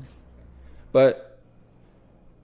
but 0.92 1.33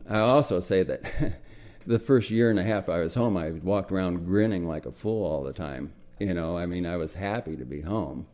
I 0.09 0.19
also 0.19 0.61
say 0.61 0.83
that 0.83 1.35
the 1.87 1.99
first 1.99 2.31
year 2.31 2.51
and 2.51 2.59
a 2.59 2.65
half 2.65 2.89
I 2.89 3.01
was 3.01 3.15
home, 3.15 3.37
I 3.37 3.51
walked 3.51 3.93
around 3.93 4.27
grinning 4.27 4.67
like 4.67 4.87
a 4.87 4.93
fool 4.93 5.25
all 5.25 5.43
the 5.43 5.53
time. 5.53 5.93
You 6.19 6.35
know, 6.35 6.57
I 6.57 6.67
mean, 6.67 6.87
I 6.87 6.97
was 6.97 7.15
happy 7.15 7.57
to 7.57 7.65
be 7.65 7.81
home. 7.81 8.27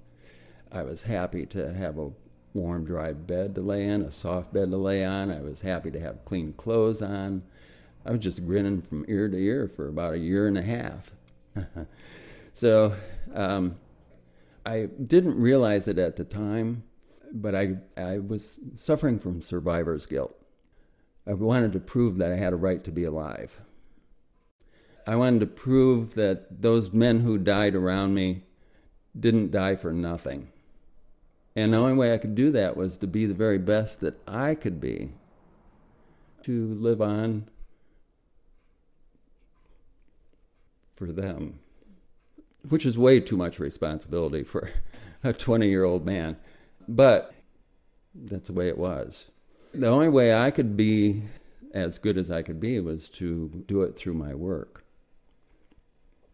I 0.73 0.83
was 0.83 1.03
happy 1.03 1.47
to 1.47 1.73
have 1.73 1.99
a 1.99 2.11
warm, 2.53 2.85
dry 2.85 3.13
bed 3.13 3.55
to 3.55 3.61
lay 3.61 3.87
in, 3.87 4.03
a 4.03 4.11
soft 4.11 4.53
bed 4.53 4.71
to 4.71 4.77
lay 4.77 5.05
on. 5.05 5.31
I 5.31 5.41
was 5.41 5.61
happy 5.61 5.91
to 5.93 6.01
have 6.01 6.25
clean 6.25 6.55
clothes 6.55 7.03
on. 7.03 7.43
I 8.05 8.11
was 8.11 8.21
just 8.21 8.45
grinning 8.45 8.83
from 8.83 9.05
ear 9.09 9.29
to 9.29 9.37
ear 9.37 9.69
for 9.69 9.89
about 9.89 10.15
a 10.15 10.19
year 10.19 10.49
and 10.49 10.59
a 10.59 10.63
half. 10.63 11.13
so 12.53 12.95
um, 13.35 13.77
I 14.65 14.89
didn't 15.05 15.39
realize 15.41 15.87
it 15.87 15.99
at 15.99 16.17
the 16.17 16.25
time, 16.25 16.85
but 17.33 17.55
I, 17.55 17.77
I 17.97 18.19
was 18.19 18.59
suffering 18.75 19.19
from 19.19 19.43
survivor's 19.43 20.07
guilt. 20.07 20.37
I 21.27 21.35
wanted 21.35 21.73
to 21.73 21.81
prove 21.81 22.19
that 22.19 22.31
I 22.31 22.37
had 22.37 22.53
a 22.53 22.57
right 22.57 22.83
to 22.85 22.93
be 22.93 23.05
alive. 23.05 23.61
I 25.07 25.17
wanted 25.17 25.41
to 25.41 25.47
prove 25.47 26.15
that 26.15 26.63
those 26.63 26.93
men 26.93 27.21
who 27.21 27.39
died 27.39 27.75
around 27.75 28.15
me 28.15 28.45
didn't 29.19 29.51
die 29.51 29.77
for 29.77 29.93
nothing. 29.93 30.49
And 31.55 31.73
the 31.73 31.79
only 31.79 31.95
way 31.95 32.13
I 32.13 32.19
could 32.19 32.35
do 32.35 32.51
that 32.53 32.77
was 32.77 32.99
to 32.99 33.07
be 33.07 33.25
the 33.25 33.35
very 33.35 33.59
best 33.59 34.01
that 34.01 34.21
I 34.29 34.55
could 34.55 34.81
be, 34.81 35.13
to 36.43 36.75
live 36.75 37.01
on 37.01 37.49
for 40.95 41.11
them, 41.13 41.61
which 42.69 42.85
is 42.85 42.99
way 42.99 43.21
too 43.21 43.37
much 43.37 43.59
responsibility 43.59 44.43
for 44.43 44.71
a 45.25 45.33
20 45.33 45.69
year 45.69 45.85
old 45.85 46.05
man. 46.05 46.37
But 46.87 47.33
that's 48.15 48.49
the 48.49 48.53
way 48.53 48.69
it 48.69 48.79
was. 48.79 49.27
The 49.79 49.89
only 49.89 50.09
way 50.09 50.35
I 50.35 50.51
could 50.51 50.75
be 50.75 51.25
as 51.75 51.99
good 51.99 52.17
as 52.17 52.31
I 52.31 52.41
could 52.41 52.59
be 52.59 52.81
was 52.81 53.11
to 53.11 53.63
do 53.67 53.83
it 53.83 53.95
through 53.95 54.15
my 54.15 54.35
work. 54.35 54.87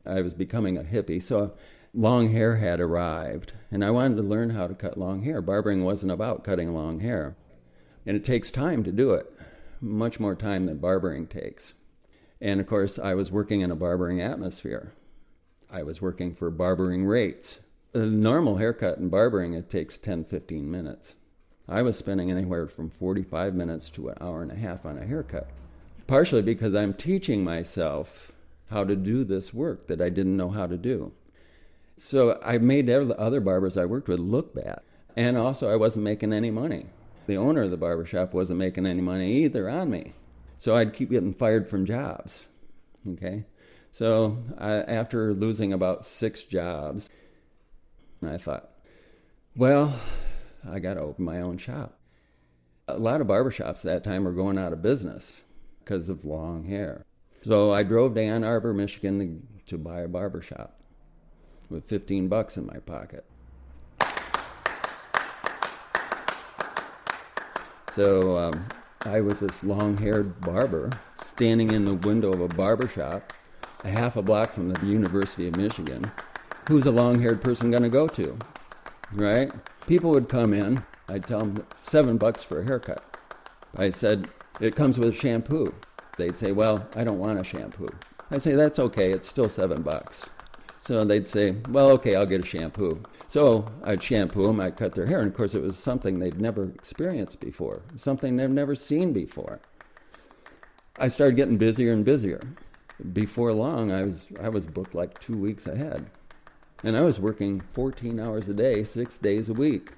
I 0.07 0.20
was 0.20 0.33
becoming 0.33 0.78
a 0.78 0.85
hippie, 0.85 1.20
so 1.20 1.55
long 1.92 2.31
hair 2.31 2.55
had 2.55 2.78
arrived, 2.78 3.52
and 3.68 3.85
I 3.85 3.90
wanted 3.90 4.14
to 4.18 4.22
learn 4.22 4.50
how 4.50 4.68
to 4.68 4.76
cut 4.76 4.96
long 4.96 5.24
hair. 5.24 5.42
Barbering 5.42 5.83
wasn't 5.83 6.12
about 6.12 6.44
cutting 6.44 6.72
long 6.72 7.00
hair, 7.00 7.35
and 8.07 8.16
it 8.16 8.24
takes 8.24 8.52
time 8.52 8.85
to 8.85 8.92
do 8.92 9.11
it, 9.11 9.28
much 9.81 10.20
more 10.20 10.37
time 10.37 10.66
than 10.66 10.78
barbering 10.78 11.26
takes. 11.26 11.74
And 12.40 12.61
of 12.61 12.68
course, 12.68 12.96
I 12.96 13.14
was 13.14 13.33
working 13.33 13.61
in 13.61 13.72
a 13.72 13.76
barbering 13.76 14.20
atmosphere. 14.20 14.92
I 15.68 15.83
was 15.83 16.00
working 16.00 16.33
for 16.33 16.48
barbering 16.52 17.07
rates. 17.07 17.59
A 17.92 18.07
normal 18.07 18.59
haircut 18.59 18.98
in 18.98 19.09
barbering, 19.09 19.55
it 19.55 19.68
takes 19.68 19.98
10, 19.98 20.26
15 20.26 20.70
minutes. 20.70 21.16
I 21.73 21.81
was 21.81 21.97
spending 21.97 22.31
anywhere 22.31 22.67
from 22.67 22.91
45 22.91 23.55
minutes 23.55 23.89
to 23.91 24.11
an 24.11 24.19
hour 24.21 24.43
and 24.43 24.53
a 24.53 24.57
half 24.57 24.85
on 24.85 24.99
a 24.99 25.07
haircut, 25.07 25.49
partially 26.07 26.43
because 26.43 26.75
I'm 26.75 26.93
teaching 26.93 27.43
myself 27.43 28.31
how 28.71 28.85
to 28.85 28.95
do 28.95 29.25
this 29.25 29.55
work 29.55 29.87
that 29.87 30.03
I 30.03 30.11
didn't 30.11 30.37
know 30.37 30.51
how 30.51 30.67
to 30.67 30.77
do. 30.77 31.13
So 31.97 32.39
I 32.45 32.59
made 32.59 32.89
the 32.89 33.19
other 33.19 33.41
barbers 33.41 33.79
I 33.79 33.87
worked 33.87 34.09
with 34.09 34.21
look 34.21 34.55
bad. 34.55 34.81
And 35.17 35.39
also, 35.39 35.71
I 35.71 35.77
wasn't 35.77 36.05
making 36.05 36.33
any 36.35 36.51
money. 36.51 36.87
The 37.27 37.37
owner 37.37 37.63
of 37.63 37.71
the 37.71 37.77
barbershop 37.79 38.35
wasn't 38.35 38.59
making 38.59 38.87
any 38.87 39.01
money 39.01 39.45
either 39.45 39.69
on 39.71 39.91
me. 39.91 40.13
So 40.59 40.77
I'd 40.77 40.93
keep 40.93 41.11
getting 41.11 41.33
fired 41.33 41.69
from 41.69 41.87
jobs. 41.87 42.45
Okay? 43.09 43.45
So 43.93 44.39
I, 44.59 44.73
after 44.73 45.33
losing 45.33 45.73
about 45.73 46.05
six 46.05 46.45
jobs, 46.45 47.09
I 48.27 48.37
thought, 48.37 48.71
well, 49.57 49.99
I 50.68 50.79
got 50.79 50.94
to 50.94 51.01
open 51.01 51.25
my 51.25 51.40
own 51.40 51.59
shop. 51.59 51.98
A 52.88 52.98
lot 52.98 53.20
of 53.20 53.27
barbershops 53.27 53.79
at 53.79 53.83
that 53.83 54.05
time 54.05 54.25
were 54.25 54.33
going 54.33 54.59
out 54.59 54.72
of 54.72 54.83
business 54.83 55.40
because 55.81 56.09
of 56.09 56.25
long 56.25 56.66
hair. 56.66 57.05
So 57.42 57.72
I 57.72 57.83
drove 57.83 58.14
to 58.14 58.22
Ann 58.22 58.44
Arbor, 58.44 58.72
Michigan 58.72 59.46
to, 59.66 59.79
buy 59.79 60.01
a 60.01 60.09
barbershop 60.09 60.81
with 61.68 61.85
15 61.87 62.29
bucks 62.29 62.57
in 62.57 62.66
my 62.66 62.79
pocket. 62.79 63.25
So 67.90 68.38
um, 68.38 68.66
I 69.05 69.20
was 69.20 69.40
this 69.40 69.62
long 69.64 69.96
haired 69.96 70.40
barber 70.40 70.90
standing 71.22 71.72
in 71.72 71.85
the 71.85 71.94
window 71.94 72.33
of 72.33 72.40
a 72.40 72.48
barber 72.48 72.88
shop 72.88 73.33
a 73.85 73.90
half 73.90 74.16
a 74.16 74.22
block 74.22 74.53
from 74.53 74.68
the 74.68 74.87
University 74.87 75.48
of 75.48 75.57
Michigan. 75.57 76.11
Who's 76.68 76.87
a 76.87 76.90
long 76.90 77.20
haired 77.20 77.42
person 77.42 77.70
going 77.70 77.83
to 77.83 77.88
go 77.88 78.07
to? 78.09 78.38
Right? 79.12 79.51
People 79.87 80.11
would 80.11 80.29
come 80.29 80.55
in. 80.55 80.85
I'd 81.09 81.27
tell 81.27 81.40
them 81.40 81.66
seven 81.77 82.16
bucks 82.16 82.42
for 82.42 82.61
a 82.61 82.64
haircut. 82.64 83.16
I 83.77 83.90
said, 83.90 84.29
it 84.61 84.77
comes 84.77 84.99
with 84.99 85.16
shampoo. 85.16 85.75
They'd 86.16 86.37
say, 86.37 86.53
well, 86.53 86.87
I 86.95 87.05
don't 87.05 87.18
want 87.18 87.40
a 87.40 87.45
shampoo. 87.45 87.88
I'd 88.31 88.42
say, 88.42 88.55
that's 88.55 88.79
okay, 88.79 89.11
it's 89.11 89.29
still 89.29 89.49
seven 89.49 89.83
bucks. 89.83 90.23
So 90.81 91.05
they'd 91.05 91.27
say, 91.27 91.57
well, 91.68 91.90
okay, 91.90 92.16
I'll 92.16 92.27
get 92.27 92.42
a 92.42 92.47
shampoo. 92.47 93.03
So 93.29 93.64
I'd 93.85 94.03
shampoo 94.03 94.45
them, 94.45 94.61
I'd 94.61 94.77
cut 94.77 94.95
their 94.95 95.07
hair, 95.07 95.21
and 95.21 95.29
of 95.29 95.35
course 95.35 95.55
it 95.55 95.62
was 95.62 95.79
something 95.79 96.18
they'd 96.18 96.40
never 96.40 96.64
experienced 96.64 97.40
before, 97.40 97.83
something 97.97 98.37
they've 98.37 98.51
never 98.51 98.75
seen 98.75 99.12
before. 99.12 99.61
I 100.99 101.09
started 101.09 101.37
getting 101.37 101.57
busier 101.57 101.92
and 101.92 102.05
busier. 102.05 102.40
Before 103.12 103.53
long, 103.53 103.90
I 103.90 104.05
was, 104.05 104.27
I 104.40 104.49
was 104.49 104.66
booked 104.66 104.95
like 104.95 105.18
two 105.18 105.37
weeks 105.37 105.66
ahead. 105.66 106.11
And 106.83 106.97
I 106.97 107.03
was 107.03 107.21
working 107.21 107.61
14 107.73 108.18
hours 108.18 108.49
a 108.49 108.55
day, 108.55 108.85
six 108.85 109.18
days 109.18 109.49
a 109.49 109.55
week. 109.55 109.92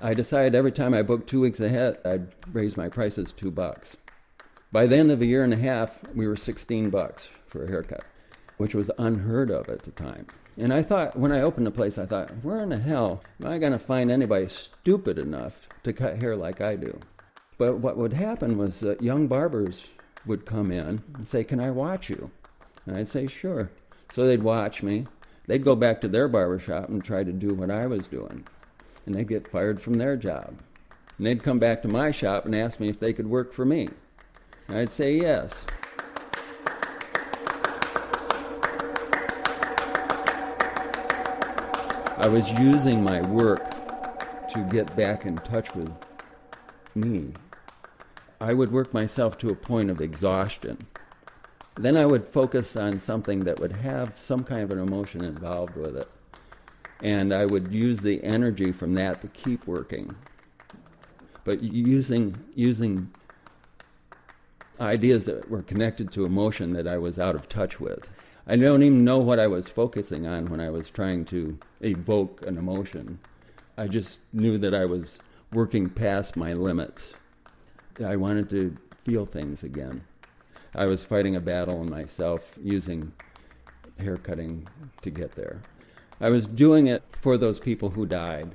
I 0.00 0.14
decided 0.14 0.54
every 0.54 0.72
time 0.72 0.94
I 0.94 1.02
booked 1.02 1.28
two 1.28 1.40
weeks 1.40 1.60
ahead, 1.60 1.98
I'd 2.04 2.28
raise 2.52 2.76
my 2.76 2.88
prices 2.88 3.32
two 3.32 3.50
bucks. 3.50 3.96
By 4.70 4.86
the 4.86 4.96
end 4.96 5.10
of 5.10 5.22
a 5.22 5.26
year 5.26 5.42
and 5.42 5.52
a 5.52 5.56
half, 5.56 6.00
we 6.14 6.26
were 6.26 6.36
16 6.36 6.90
bucks 6.90 7.28
for 7.46 7.64
a 7.64 7.68
haircut 7.68 8.04
which 8.58 8.74
was 8.74 8.90
unheard 8.98 9.50
of 9.50 9.68
at 9.70 9.82
the 9.82 9.90
time. 9.92 10.26
And 10.58 10.72
I 10.74 10.82
thought, 10.82 11.16
when 11.16 11.32
I 11.32 11.40
opened 11.40 11.66
the 11.66 11.70
place, 11.70 11.96
I 11.96 12.04
thought, 12.04 12.30
where 12.42 12.58
in 12.58 12.68
the 12.68 12.78
hell 12.78 13.22
am 13.42 13.50
I 13.50 13.58
going 13.58 13.72
to 13.72 13.78
find 13.78 14.10
anybody 14.10 14.48
stupid 14.48 15.18
enough 15.18 15.68
to 15.84 15.92
cut 15.92 16.20
hair 16.20 16.36
like 16.36 16.60
I 16.60 16.76
do? 16.76 16.98
But 17.56 17.78
what 17.78 17.96
would 17.96 18.12
happen 18.12 18.58
was 18.58 18.80
that 18.80 19.02
young 19.02 19.28
barbers 19.28 19.88
would 20.26 20.44
come 20.44 20.70
in 20.70 21.02
and 21.14 21.26
say, 21.26 21.44
Can 21.44 21.60
I 21.60 21.70
watch 21.70 22.10
you? 22.10 22.30
And 22.86 22.96
I'd 22.96 23.08
say, 23.08 23.26
Sure. 23.26 23.70
So 24.10 24.26
they'd 24.26 24.42
watch 24.42 24.82
me. 24.82 25.06
They'd 25.48 25.64
go 25.64 25.74
back 25.74 26.02
to 26.02 26.08
their 26.08 26.28
barber 26.28 26.58
shop 26.58 26.90
and 26.90 27.02
try 27.02 27.24
to 27.24 27.32
do 27.32 27.54
what 27.54 27.70
I 27.70 27.86
was 27.86 28.06
doing. 28.06 28.44
And 29.06 29.14
they'd 29.14 29.26
get 29.26 29.48
fired 29.48 29.80
from 29.80 29.94
their 29.94 30.14
job. 30.14 30.54
And 31.16 31.26
they'd 31.26 31.42
come 31.42 31.58
back 31.58 31.80
to 31.82 31.88
my 31.88 32.10
shop 32.10 32.44
and 32.44 32.54
ask 32.54 32.78
me 32.78 32.90
if 32.90 33.00
they 33.00 33.14
could 33.14 33.26
work 33.26 33.54
for 33.54 33.64
me. 33.64 33.88
And 34.68 34.76
I'd 34.76 34.92
say 34.92 35.16
yes. 35.16 35.64
I 42.18 42.28
was 42.28 42.50
using 42.58 43.02
my 43.02 43.22
work 43.28 43.70
to 44.50 44.68
get 44.70 44.94
back 44.96 45.24
in 45.24 45.36
touch 45.38 45.74
with 45.74 45.90
me. 46.94 47.32
I 48.38 48.52
would 48.52 48.70
work 48.70 48.92
myself 48.92 49.38
to 49.38 49.48
a 49.48 49.54
point 49.54 49.88
of 49.88 50.02
exhaustion. 50.02 50.86
Then 51.78 51.96
I 51.96 52.06
would 52.06 52.26
focus 52.28 52.74
on 52.74 52.98
something 52.98 53.40
that 53.40 53.60
would 53.60 53.72
have 53.72 54.18
some 54.18 54.42
kind 54.42 54.62
of 54.62 54.72
an 54.72 54.80
emotion 54.80 55.24
involved 55.24 55.76
with 55.76 55.96
it. 55.96 56.08
And 57.02 57.32
I 57.32 57.46
would 57.46 57.72
use 57.72 58.00
the 58.00 58.22
energy 58.24 58.72
from 58.72 58.94
that 58.94 59.20
to 59.20 59.28
keep 59.28 59.64
working. 59.64 60.16
But 61.44 61.62
using, 61.62 62.36
using 62.56 63.12
ideas 64.80 65.24
that 65.26 65.48
were 65.48 65.62
connected 65.62 66.10
to 66.12 66.24
emotion 66.24 66.72
that 66.72 66.88
I 66.88 66.98
was 66.98 67.16
out 67.16 67.36
of 67.36 67.48
touch 67.48 67.78
with. 67.78 68.08
I 68.48 68.56
don't 68.56 68.82
even 68.82 69.04
know 69.04 69.18
what 69.18 69.38
I 69.38 69.46
was 69.46 69.68
focusing 69.68 70.26
on 70.26 70.46
when 70.46 70.60
I 70.60 70.70
was 70.70 70.90
trying 70.90 71.26
to 71.26 71.56
evoke 71.80 72.44
an 72.44 72.58
emotion. 72.58 73.20
I 73.76 73.86
just 73.86 74.18
knew 74.32 74.58
that 74.58 74.74
I 74.74 74.84
was 74.84 75.20
working 75.52 75.88
past 75.88 76.36
my 76.36 76.54
limits. 76.54 77.12
I 78.04 78.16
wanted 78.16 78.50
to 78.50 78.74
feel 79.04 79.26
things 79.26 79.62
again. 79.62 80.02
I 80.78 80.86
was 80.86 81.02
fighting 81.02 81.34
a 81.34 81.40
battle 81.40 81.82
in 81.82 81.90
myself 81.90 82.56
using 82.62 83.12
haircutting 83.98 84.68
to 85.02 85.10
get 85.10 85.32
there. 85.32 85.60
I 86.20 86.30
was 86.30 86.46
doing 86.46 86.86
it 86.86 87.02
for 87.10 87.36
those 87.36 87.58
people 87.58 87.90
who 87.90 88.06
died. 88.06 88.54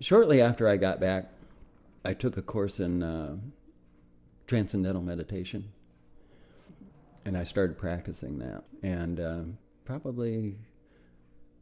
Shortly 0.00 0.40
after 0.40 0.66
I 0.66 0.76
got 0.76 0.98
back, 0.98 1.30
I 2.04 2.14
took 2.14 2.36
a 2.36 2.42
course 2.42 2.80
in 2.80 3.04
uh, 3.04 3.36
transcendental 4.48 5.02
meditation 5.02 5.70
and 7.24 7.36
I 7.36 7.44
started 7.44 7.78
practicing 7.78 8.38
that. 8.38 8.64
And 8.82 9.20
uh, 9.20 9.42
probably 9.84 10.56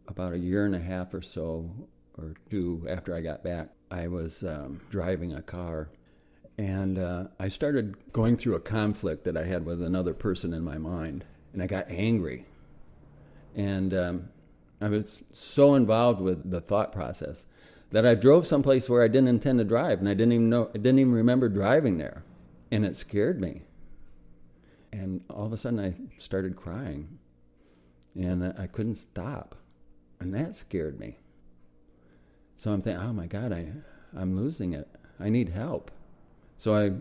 about 0.08 0.32
a 0.32 0.38
year 0.38 0.64
and 0.64 0.74
a 0.74 0.80
half 0.80 1.14
or 1.14 1.22
so, 1.22 1.70
or 2.18 2.34
two 2.50 2.86
after 2.88 3.14
I 3.14 3.20
got 3.20 3.44
back, 3.44 3.70
I 3.90 4.08
was 4.08 4.42
um, 4.42 4.80
driving 4.90 5.34
a 5.34 5.42
car. 5.42 5.90
And 6.58 6.98
uh, 6.98 7.24
I 7.38 7.48
started 7.48 8.12
going 8.12 8.36
through 8.36 8.54
a 8.54 8.60
conflict 8.60 9.24
that 9.24 9.36
I 9.36 9.44
had 9.44 9.64
with 9.64 9.82
another 9.82 10.12
person 10.12 10.52
in 10.52 10.62
my 10.62 10.78
mind. 10.78 11.24
And 11.52 11.62
I 11.62 11.66
got 11.66 11.90
angry. 11.90 12.46
And 13.56 13.94
um, 13.94 14.28
I 14.80 14.88
was 14.88 15.22
so 15.32 15.74
involved 15.74 16.20
with 16.20 16.50
the 16.50 16.60
thought 16.60 16.92
process 16.92 17.46
that 17.90 18.06
I 18.06 18.14
drove 18.14 18.46
someplace 18.46 18.88
where 18.88 19.02
I 19.02 19.08
didn't 19.08 19.28
intend 19.28 19.58
to 19.58 19.64
drive, 19.64 19.98
and 19.98 20.08
I 20.08 20.14
didn't 20.14 20.32
even 20.32 20.48
know, 20.48 20.70
I 20.74 20.78
didn't 20.78 21.00
even 21.00 21.12
remember 21.12 21.48
driving 21.48 21.98
there, 21.98 22.22
and 22.70 22.86
it 22.86 22.96
scared 22.96 23.40
me. 23.40 23.62
And 24.92 25.20
all 25.31 25.46
of 25.46 25.53
a 25.53 25.57
sudden, 25.57 25.79
I 25.79 25.94
started 26.18 26.57
crying, 26.57 27.18
and 28.14 28.55
I 28.59 28.66
couldn't 28.66 28.96
stop, 28.96 29.55
and 30.18 30.35
that 30.35 30.57
scared 30.57 30.98
me. 30.98 31.16
So 32.57 32.72
I'm 32.72 32.83
thinking, 32.83 33.03
oh 33.03 33.12
my 33.12 33.26
God, 33.26 33.53
I, 33.53 33.68
I'm 34.16 34.37
losing 34.37 34.72
it. 34.74 34.88
I 35.18 35.29
need 35.29 35.48
help. 35.48 35.90
So 36.57 36.76
I 36.76 36.92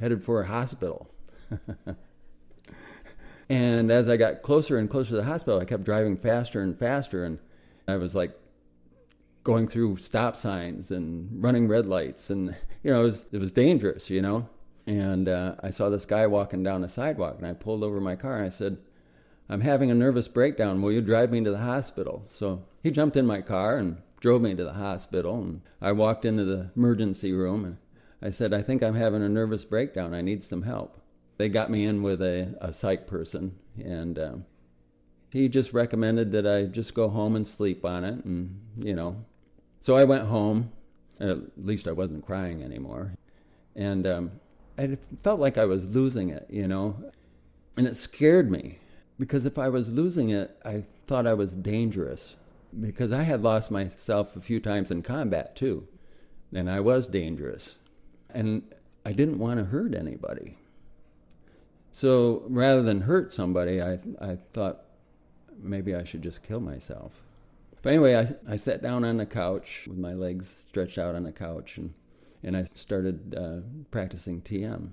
headed 0.00 0.24
for 0.24 0.40
a 0.40 0.46
hospital. 0.46 1.10
and 3.48 3.90
as 3.90 4.08
I 4.08 4.16
got 4.16 4.42
closer 4.42 4.78
and 4.78 4.88
closer 4.88 5.10
to 5.10 5.16
the 5.16 5.24
hospital, 5.24 5.60
I 5.60 5.64
kept 5.64 5.84
driving 5.84 6.16
faster 6.16 6.62
and 6.62 6.78
faster, 6.78 7.24
and 7.24 7.38
I 7.86 7.96
was 7.96 8.14
like 8.14 8.32
going 9.44 9.66
through 9.66 9.96
stop 9.96 10.36
signs 10.36 10.90
and 10.90 11.42
running 11.42 11.68
red 11.68 11.86
lights, 11.86 12.30
and 12.30 12.56
you 12.82 12.92
know 12.92 13.00
it 13.00 13.04
was 13.04 13.26
it 13.32 13.38
was 13.38 13.52
dangerous, 13.52 14.08
you 14.08 14.22
know. 14.22 14.48
And 14.86 15.28
uh, 15.28 15.56
I 15.62 15.70
saw 15.70 15.88
this 15.88 16.06
guy 16.06 16.26
walking 16.26 16.62
down 16.62 16.82
the 16.82 16.88
sidewalk, 16.88 17.36
and 17.38 17.46
I 17.46 17.52
pulled 17.52 17.84
over 17.84 18.00
my 18.00 18.16
car 18.16 18.36
and 18.36 18.46
I 18.46 18.48
said, 18.48 18.78
"I'm 19.48 19.60
having 19.60 19.90
a 19.90 19.94
nervous 19.94 20.28
breakdown. 20.28 20.82
Will 20.82 20.92
you 20.92 21.00
drive 21.00 21.30
me 21.30 21.42
to 21.44 21.50
the 21.50 21.58
hospital?" 21.58 22.24
So 22.28 22.64
he 22.82 22.90
jumped 22.90 23.16
in 23.16 23.26
my 23.26 23.42
car 23.42 23.76
and 23.76 23.98
drove 24.20 24.42
me 24.42 24.54
to 24.54 24.64
the 24.64 24.72
hospital, 24.72 25.40
and 25.40 25.62
I 25.80 25.92
walked 25.92 26.24
into 26.24 26.44
the 26.44 26.70
emergency 26.76 27.32
room 27.32 27.64
and 27.64 27.76
I 28.20 28.30
said, 28.30 28.52
"I 28.52 28.62
think 28.62 28.82
I'm 28.82 28.94
having 28.94 29.22
a 29.22 29.28
nervous 29.28 29.64
breakdown. 29.64 30.14
I 30.14 30.20
need 30.20 30.42
some 30.42 30.62
help." 30.62 31.00
They 31.38 31.48
got 31.48 31.70
me 31.70 31.86
in 31.86 32.02
with 32.02 32.20
a, 32.20 32.56
a 32.60 32.72
psych 32.72 33.06
person, 33.06 33.56
and 33.82 34.18
um, 34.18 34.46
he 35.30 35.48
just 35.48 35.72
recommended 35.72 36.32
that 36.32 36.46
I 36.46 36.64
just 36.64 36.94
go 36.94 37.08
home 37.08 37.36
and 37.36 37.46
sleep 37.46 37.84
on 37.84 38.04
it, 38.04 38.24
and 38.24 38.60
you 38.78 38.94
know, 38.94 39.24
so 39.80 39.96
I 39.96 40.04
went 40.04 40.26
home. 40.26 40.72
At 41.20 41.38
least 41.56 41.86
I 41.86 41.92
wasn't 41.92 42.26
crying 42.26 42.64
anymore. 42.64 43.14
And 43.76 44.06
um, 44.06 44.32
I 44.78 44.98
felt 45.22 45.40
like 45.40 45.58
I 45.58 45.64
was 45.64 45.84
losing 45.84 46.30
it, 46.30 46.46
you 46.48 46.66
know. 46.66 46.96
And 47.76 47.86
it 47.86 47.96
scared 47.96 48.50
me 48.50 48.78
because 49.18 49.46
if 49.46 49.58
I 49.58 49.68
was 49.68 49.90
losing 49.90 50.30
it, 50.30 50.56
I 50.64 50.84
thought 51.06 51.26
I 51.26 51.34
was 51.34 51.54
dangerous 51.54 52.36
because 52.80 53.12
I 53.12 53.22
had 53.22 53.42
lost 53.42 53.70
myself 53.70 54.34
a 54.36 54.40
few 54.40 54.60
times 54.60 54.90
in 54.90 55.02
combat 55.02 55.54
too. 55.54 55.86
And 56.54 56.70
I 56.70 56.80
was 56.80 57.06
dangerous. 57.06 57.76
And 58.30 58.62
I 59.04 59.12
didn't 59.12 59.38
want 59.38 59.58
to 59.58 59.64
hurt 59.64 59.94
anybody. 59.94 60.58
So 61.92 62.44
rather 62.48 62.82
than 62.82 63.02
hurt 63.02 63.32
somebody, 63.32 63.82
I, 63.82 63.98
I 64.20 64.38
thought 64.54 64.84
maybe 65.60 65.94
I 65.94 66.04
should 66.04 66.22
just 66.22 66.42
kill 66.42 66.60
myself. 66.60 67.12
But 67.82 67.90
anyway, 67.90 68.16
I, 68.16 68.52
I 68.52 68.56
sat 68.56 68.82
down 68.82 69.04
on 69.04 69.18
the 69.18 69.26
couch 69.26 69.86
with 69.88 69.98
my 69.98 70.14
legs 70.14 70.62
stretched 70.68 70.98
out 70.98 71.14
on 71.14 71.24
the 71.24 71.32
couch 71.32 71.76
and, 71.76 71.92
and 72.42 72.56
I 72.56 72.66
started 72.74 73.34
uh, 73.34 73.60
practicing 73.90 74.40
TM, 74.42 74.90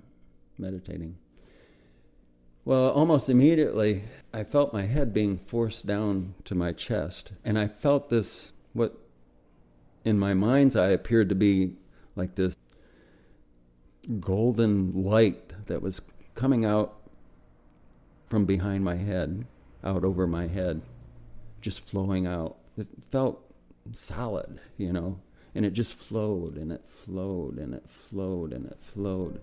meditating. 0.58 1.16
Well, 2.64 2.90
almost 2.90 3.28
immediately, 3.28 4.04
I 4.32 4.44
felt 4.44 4.72
my 4.72 4.86
head 4.86 5.12
being 5.14 5.38
forced 5.38 5.86
down 5.86 6.34
to 6.44 6.54
my 6.54 6.72
chest. 6.72 7.32
And 7.44 7.58
I 7.58 7.66
felt 7.66 8.10
this, 8.10 8.52
what 8.72 8.96
in 10.04 10.18
my 10.18 10.34
mind's 10.34 10.76
eye 10.76 10.90
appeared 10.90 11.28
to 11.30 11.34
be 11.34 11.72
like 12.16 12.34
this 12.34 12.54
golden 14.20 15.04
light 15.04 15.66
that 15.66 15.82
was 15.82 16.00
coming 16.34 16.64
out 16.64 16.96
from 18.26 18.44
behind 18.44 18.84
my 18.84 18.96
head, 18.96 19.46
out 19.82 20.04
over 20.04 20.26
my 20.26 20.46
head, 20.46 20.82
just 21.60 21.80
flowing 21.80 22.26
out 22.26 22.56
it 22.80 22.88
felt 23.10 23.40
solid, 23.92 24.60
you 24.76 24.92
know, 24.92 25.18
and 25.54 25.64
it 25.64 25.72
just 25.72 25.94
flowed 25.94 26.56
and 26.56 26.72
it 26.72 26.84
flowed 26.86 27.58
and 27.58 27.74
it 27.74 27.88
flowed 27.88 28.52
and 28.52 28.66
it 28.66 28.78
flowed. 28.80 29.40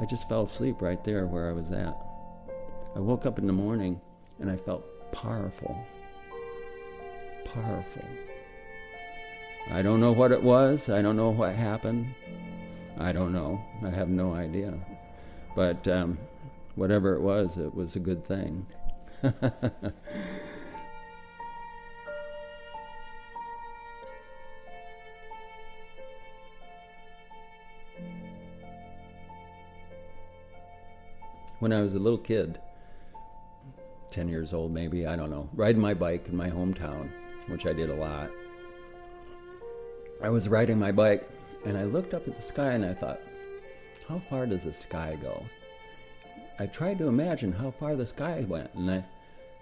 I 0.00 0.04
just 0.04 0.28
fell 0.28 0.42
asleep 0.42 0.80
right 0.80 1.02
there 1.02 1.26
where 1.26 1.48
I 1.48 1.52
was 1.52 1.72
at. 1.72 1.96
I 2.94 3.00
woke 3.00 3.26
up 3.26 3.38
in 3.38 3.46
the 3.46 3.52
morning 3.52 4.00
and 4.38 4.50
I 4.50 4.56
felt 4.56 4.84
powerful. 5.12 5.76
Powerful. 7.44 8.04
I 9.70 9.82
don't 9.82 10.00
know 10.00 10.12
what 10.12 10.32
it 10.32 10.42
was. 10.42 10.88
I 10.88 11.02
don't 11.02 11.16
know 11.16 11.30
what 11.30 11.54
happened. 11.54 12.14
I 12.98 13.12
don't 13.12 13.32
know. 13.32 13.60
I 13.84 13.90
have 13.90 14.08
no 14.08 14.34
idea. 14.34 14.74
But 15.56 15.86
um, 15.88 16.18
whatever 16.76 17.14
it 17.14 17.20
was, 17.20 17.58
it 17.58 17.74
was 17.74 17.96
a 17.96 18.00
good 18.00 18.24
thing. 18.24 18.66
when 31.58 31.72
I 31.72 31.80
was 31.80 31.94
a 31.94 31.98
little 31.98 32.18
kid, 32.18 32.60
10 34.10 34.28
years 34.28 34.54
old 34.54 34.72
maybe, 34.72 35.04
I 35.06 35.16
don't 35.16 35.30
know, 35.30 35.48
riding 35.54 35.80
my 35.80 35.94
bike 35.94 36.28
in 36.28 36.36
my 36.36 36.48
hometown, 36.48 37.10
which 37.48 37.66
I 37.66 37.72
did 37.72 37.90
a 37.90 37.94
lot. 37.94 38.30
I 40.22 40.28
was 40.28 40.48
riding 40.48 40.78
my 40.78 40.92
bike 40.92 41.28
and 41.64 41.76
I 41.76 41.84
looked 41.84 42.14
up 42.14 42.28
at 42.28 42.36
the 42.36 42.42
sky 42.42 42.70
and 42.72 42.84
I 42.84 42.94
thought, 42.94 43.20
how 44.06 44.20
far 44.30 44.46
does 44.46 44.62
the 44.62 44.72
sky 44.72 45.18
go? 45.20 45.44
I 46.60 46.66
tried 46.66 46.98
to 46.98 47.06
imagine 47.06 47.52
how 47.52 47.70
far 47.70 47.94
the 47.94 48.06
sky 48.06 48.44
went, 48.48 48.74
and 48.74 48.90
I, 48.90 49.04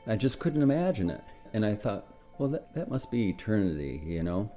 I 0.06 0.16
just 0.16 0.38
couldn't 0.38 0.62
imagine 0.62 1.11
it. 1.11 1.22
And 1.52 1.64
I 1.64 1.74
thought, 1.74 2.06
well, 2.38 2.48
that, 2.50 2.74
that 2.74 2.90
must 2.90 3.11
be 3.11 3.28
eternity, 3.28 4.02
you 4.04 4.22
know? 4.22 4.50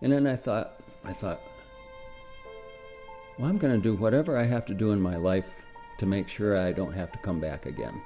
And 0.00 0.12
then 0.12 0.26
I 0.26 0.36
thought, 0.36 0.80
I 1.04 1.12
thought, 1.12 1.40
well, 3.38 3.48
I'm 3.48 3.58
going 3.58 3.74
to 3.74 3.82
do 3.82 3.96
whatever 3.96 4.38
I 4.38 4.44
have 4.44 4.64
to 4.66 4.74
do 4.74 4.92
in 4.92 5.00
my 5.00 5.16
life 5.16 5.46
to 5.98 6.06
make 6.06 6.28
sure 6.28 6.56
I 6.60 6.70
don't 6.70 6.92
have 6.92 7.10
to 7.10 7.18
come 7.18 7.40
back 7.40 7.66
again. 7.66 8.00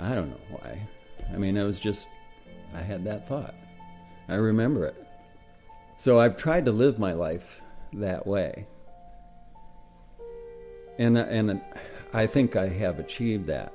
I 0.00 0.14
don't 0.14 0.30
know 0.30 0.40
why. 0.50 0.80
I 1.32 1.36
mean, 1.38 1.56
it 1.56 1.64
was 1.64 1.78
just, 1.78 2.08
I 2.74 2.80
had 2.80 3.04
that 3.04 3.28
thought. 3.28 3.54
I 4.28 4.34
remember 4.34 4.84
it. 4.84 5.06
So 5.96 6.18
I've 6.18 6.36
tried 6.36 6.64
to 6.64 6.72
live 6.72 6.98
my 6.98 7.12
life 7.12 7.62
that 7.92 8.26
way 8.26 8.66
and 10.98 11.16
and 11.16 11.60
I 12.12 12.26
think 12.26 12.56
I 12.56 12.68
have 12.68 12.98
achieved 12.98 13.46
that. 13.46 13.72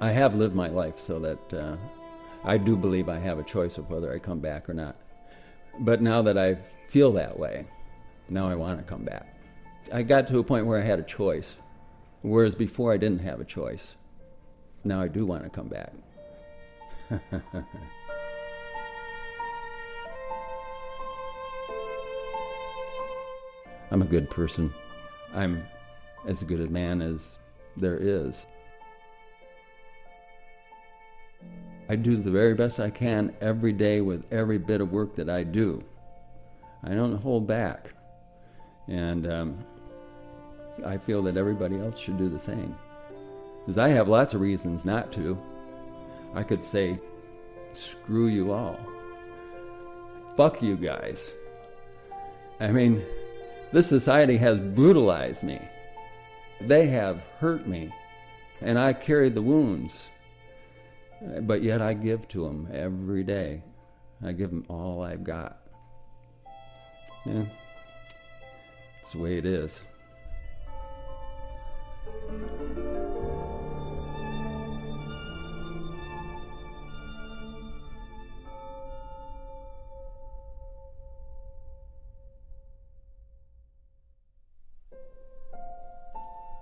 I 0.00 0.10
have 0.10 0.34
lived 0.34 0.54
my 0.54 0.68
life 0.68 0.98
so 0.98 1.18
that 1.20 1.54
uh, 1.54 1.76
I 2.42 2.58
do 2.58 2.76
believe 2.76 3.08
I 3.08 3.18
have 3.18 3.38
a 3.38 3.42
choice 3.42 3.78
of 3.78 3.88
whether 3.90 4.12
I 4.12 4.18
come 4.18 4.40
back 4.40 4.68
or 4.68 4.74
not. 4.74 4.96
But 5.80 6.02
now 6.02 6.22
that 6.22 6.36
I 6.36 6.56
feel 6.88 7.12
that 7.12 7.38
way, 7.38 7.66
now 8.28 8.48
I 8.48 8.54
want 8.54 8.78
to 8.78 8.84
come 8.84 9.04
back. 9.04 9.26
I 9.92 10.02
got 10.02 10.28
to 10.28 10.38
a 10.38 10.44
point 10.44 10.66
where 10.66 10.78
I 10.78 10.84
had 10.84 10.98
a 10.98 11.04
choice, 11.04 11.56
whereas 12.22 12.54
before 12.54 12.92
I 12.92 12.96
didn't 12.96 13.20
have 13.20 13.40
a 13.40 13.44
choice. 13.44 13.96
Now 14.84 15.00
I 15.00 15.08
do 15.08 15.24
want 15.24 15.44
to 15.44 15.50
come 15.50 15.68
back. 15.68 15.92
I'm 23.94 24.02
a 24.02 24.06
good 24.06 24.28
person. 24.28 24.74
I'm 25.32 25.64
as 26.26 26.42
good 26.42 26.58
a 26.60 26.66
man 26.66 27.00
as 27.00 27.38
there 27.76 27.96
is. 27.96 28.44
I 31.88 31.94
do 31.94 32.16
the 32.16 32.32
very 32.32 32.54
best 32.54 32.80
I 32.80 32.90
can 32.90 33.32
every 33.40 33.72
day 33.72 34.00
with 34.00 34.24
every 34.32 34.58
bit 34.58 34.80
of 34.80 34.90
work 34.90 35.14
that 35.14 35.30
I 35.30 35.44
do. 35.44 35.80
I 36.82 36.88
don't 36.88 37.14
hold 37.14 37.46
back. 37.46 37.92
And 38.88 39.30
um, 39.30 39.64
I 40.84 40.98
feel 40.98 41.22
that 41.22 41.36
everybody 41.36 41.78
else 41.78 41.96
should 41.96 42.18
do 42.18 42.28
the 42.28 42.40
same. 42.40 42.74
Because 43.60 43.78
I 43.78 43.90
have 43.90 44.08
lots 44.08 44.34
of 44.34 44.40
reasons 44.40 44.84
not 44.84 45.12
to. 45.12 45.40
I 46.34 46.42
could 46.42 46.64
say, 46.64 46.98
screw 47.74 48.26
you 48.26 48.50
all. 48.50 48.76
Fuck 50.36 50.62
you 50.62 50.76
guys. 50.76 51.32
I 52.58 52.72
mean, 52.72 53.04
this 53.74 53.88
society 53.88 54.36
has 54.36 54.60
brutalized 54.60 55.42
me. 55.42 55.60
They 56.60 56.86
have 56.86 57.20
hurt 57.40 57.66
me. 57.66 57.92
And 58.60 58.78
I 58.78 58.92
carry 58.92 59.30
the 59.30 59.42
wounds. 59.42 60.10
But 61.40 61.60
yet 61.60 61.82
I 61.82 61.92
give 61.94 62.28
to 62.28 62.44
them 62.44 62.68
every 62.72 63.24
day. 63.24 63.64
I 64.22 64.30
give 64.30 64.50
them 64.50 64.64
all 64.68 65.02
I've 65.02 65.24
got. 65.24 65.58
Yeah. 67.26 67.46
It's 69.00 69.10
the 69.10 69.18
way 69.18 69.38
it 69.38 69.44
is. 69.44 69.82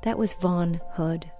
That 0.03 0.19
was 0.19 0.35
Vaughn 0.35 0.81
Hood. 0.93 1.31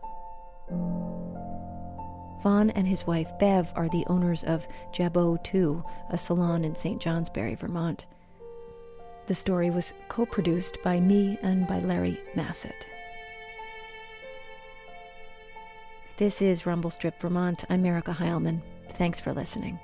Vaughn 2.42 2.70
and 2.70 2.87
his 2.87 3.07
wife 3.07 3.31
Bev 3.38 3.72
are 3.75 3.88
the 3.88 4.05
owners 4.07 4.44
of 4.44 4.66
Jabot 4.92 5.42
2, 5.44 5.83
a 6.11 6.18
salon 6.18 6.64
in 6.64 6.75
St. 6.75 7.01
Johnsbury, 7.01 7.57
Vermont. 7.57 8.07
The 9.27 9.35
story 9.35 9.70
was 9.70 9.94
co 10.09 10.27
produced 10.27 10.79
by 10.83 11.01
me 11.01 11.38
and 11.42 11.66
by 11.66 11.81
Larry 11.81 12.20
Massett. 12.35 12.87
This 16.16 16.40
is 16.40 16.66
Rumble 16.66 16.90
Strip, 16.90 17.20
Vermont. 17.20 17.64
I'm 17.68 17.85
Erica 17.85 18.12
Heilman. 18.12 18.61
Thanks 18.90 19.20
for 19.20 19.33
listening. 19.33 19.79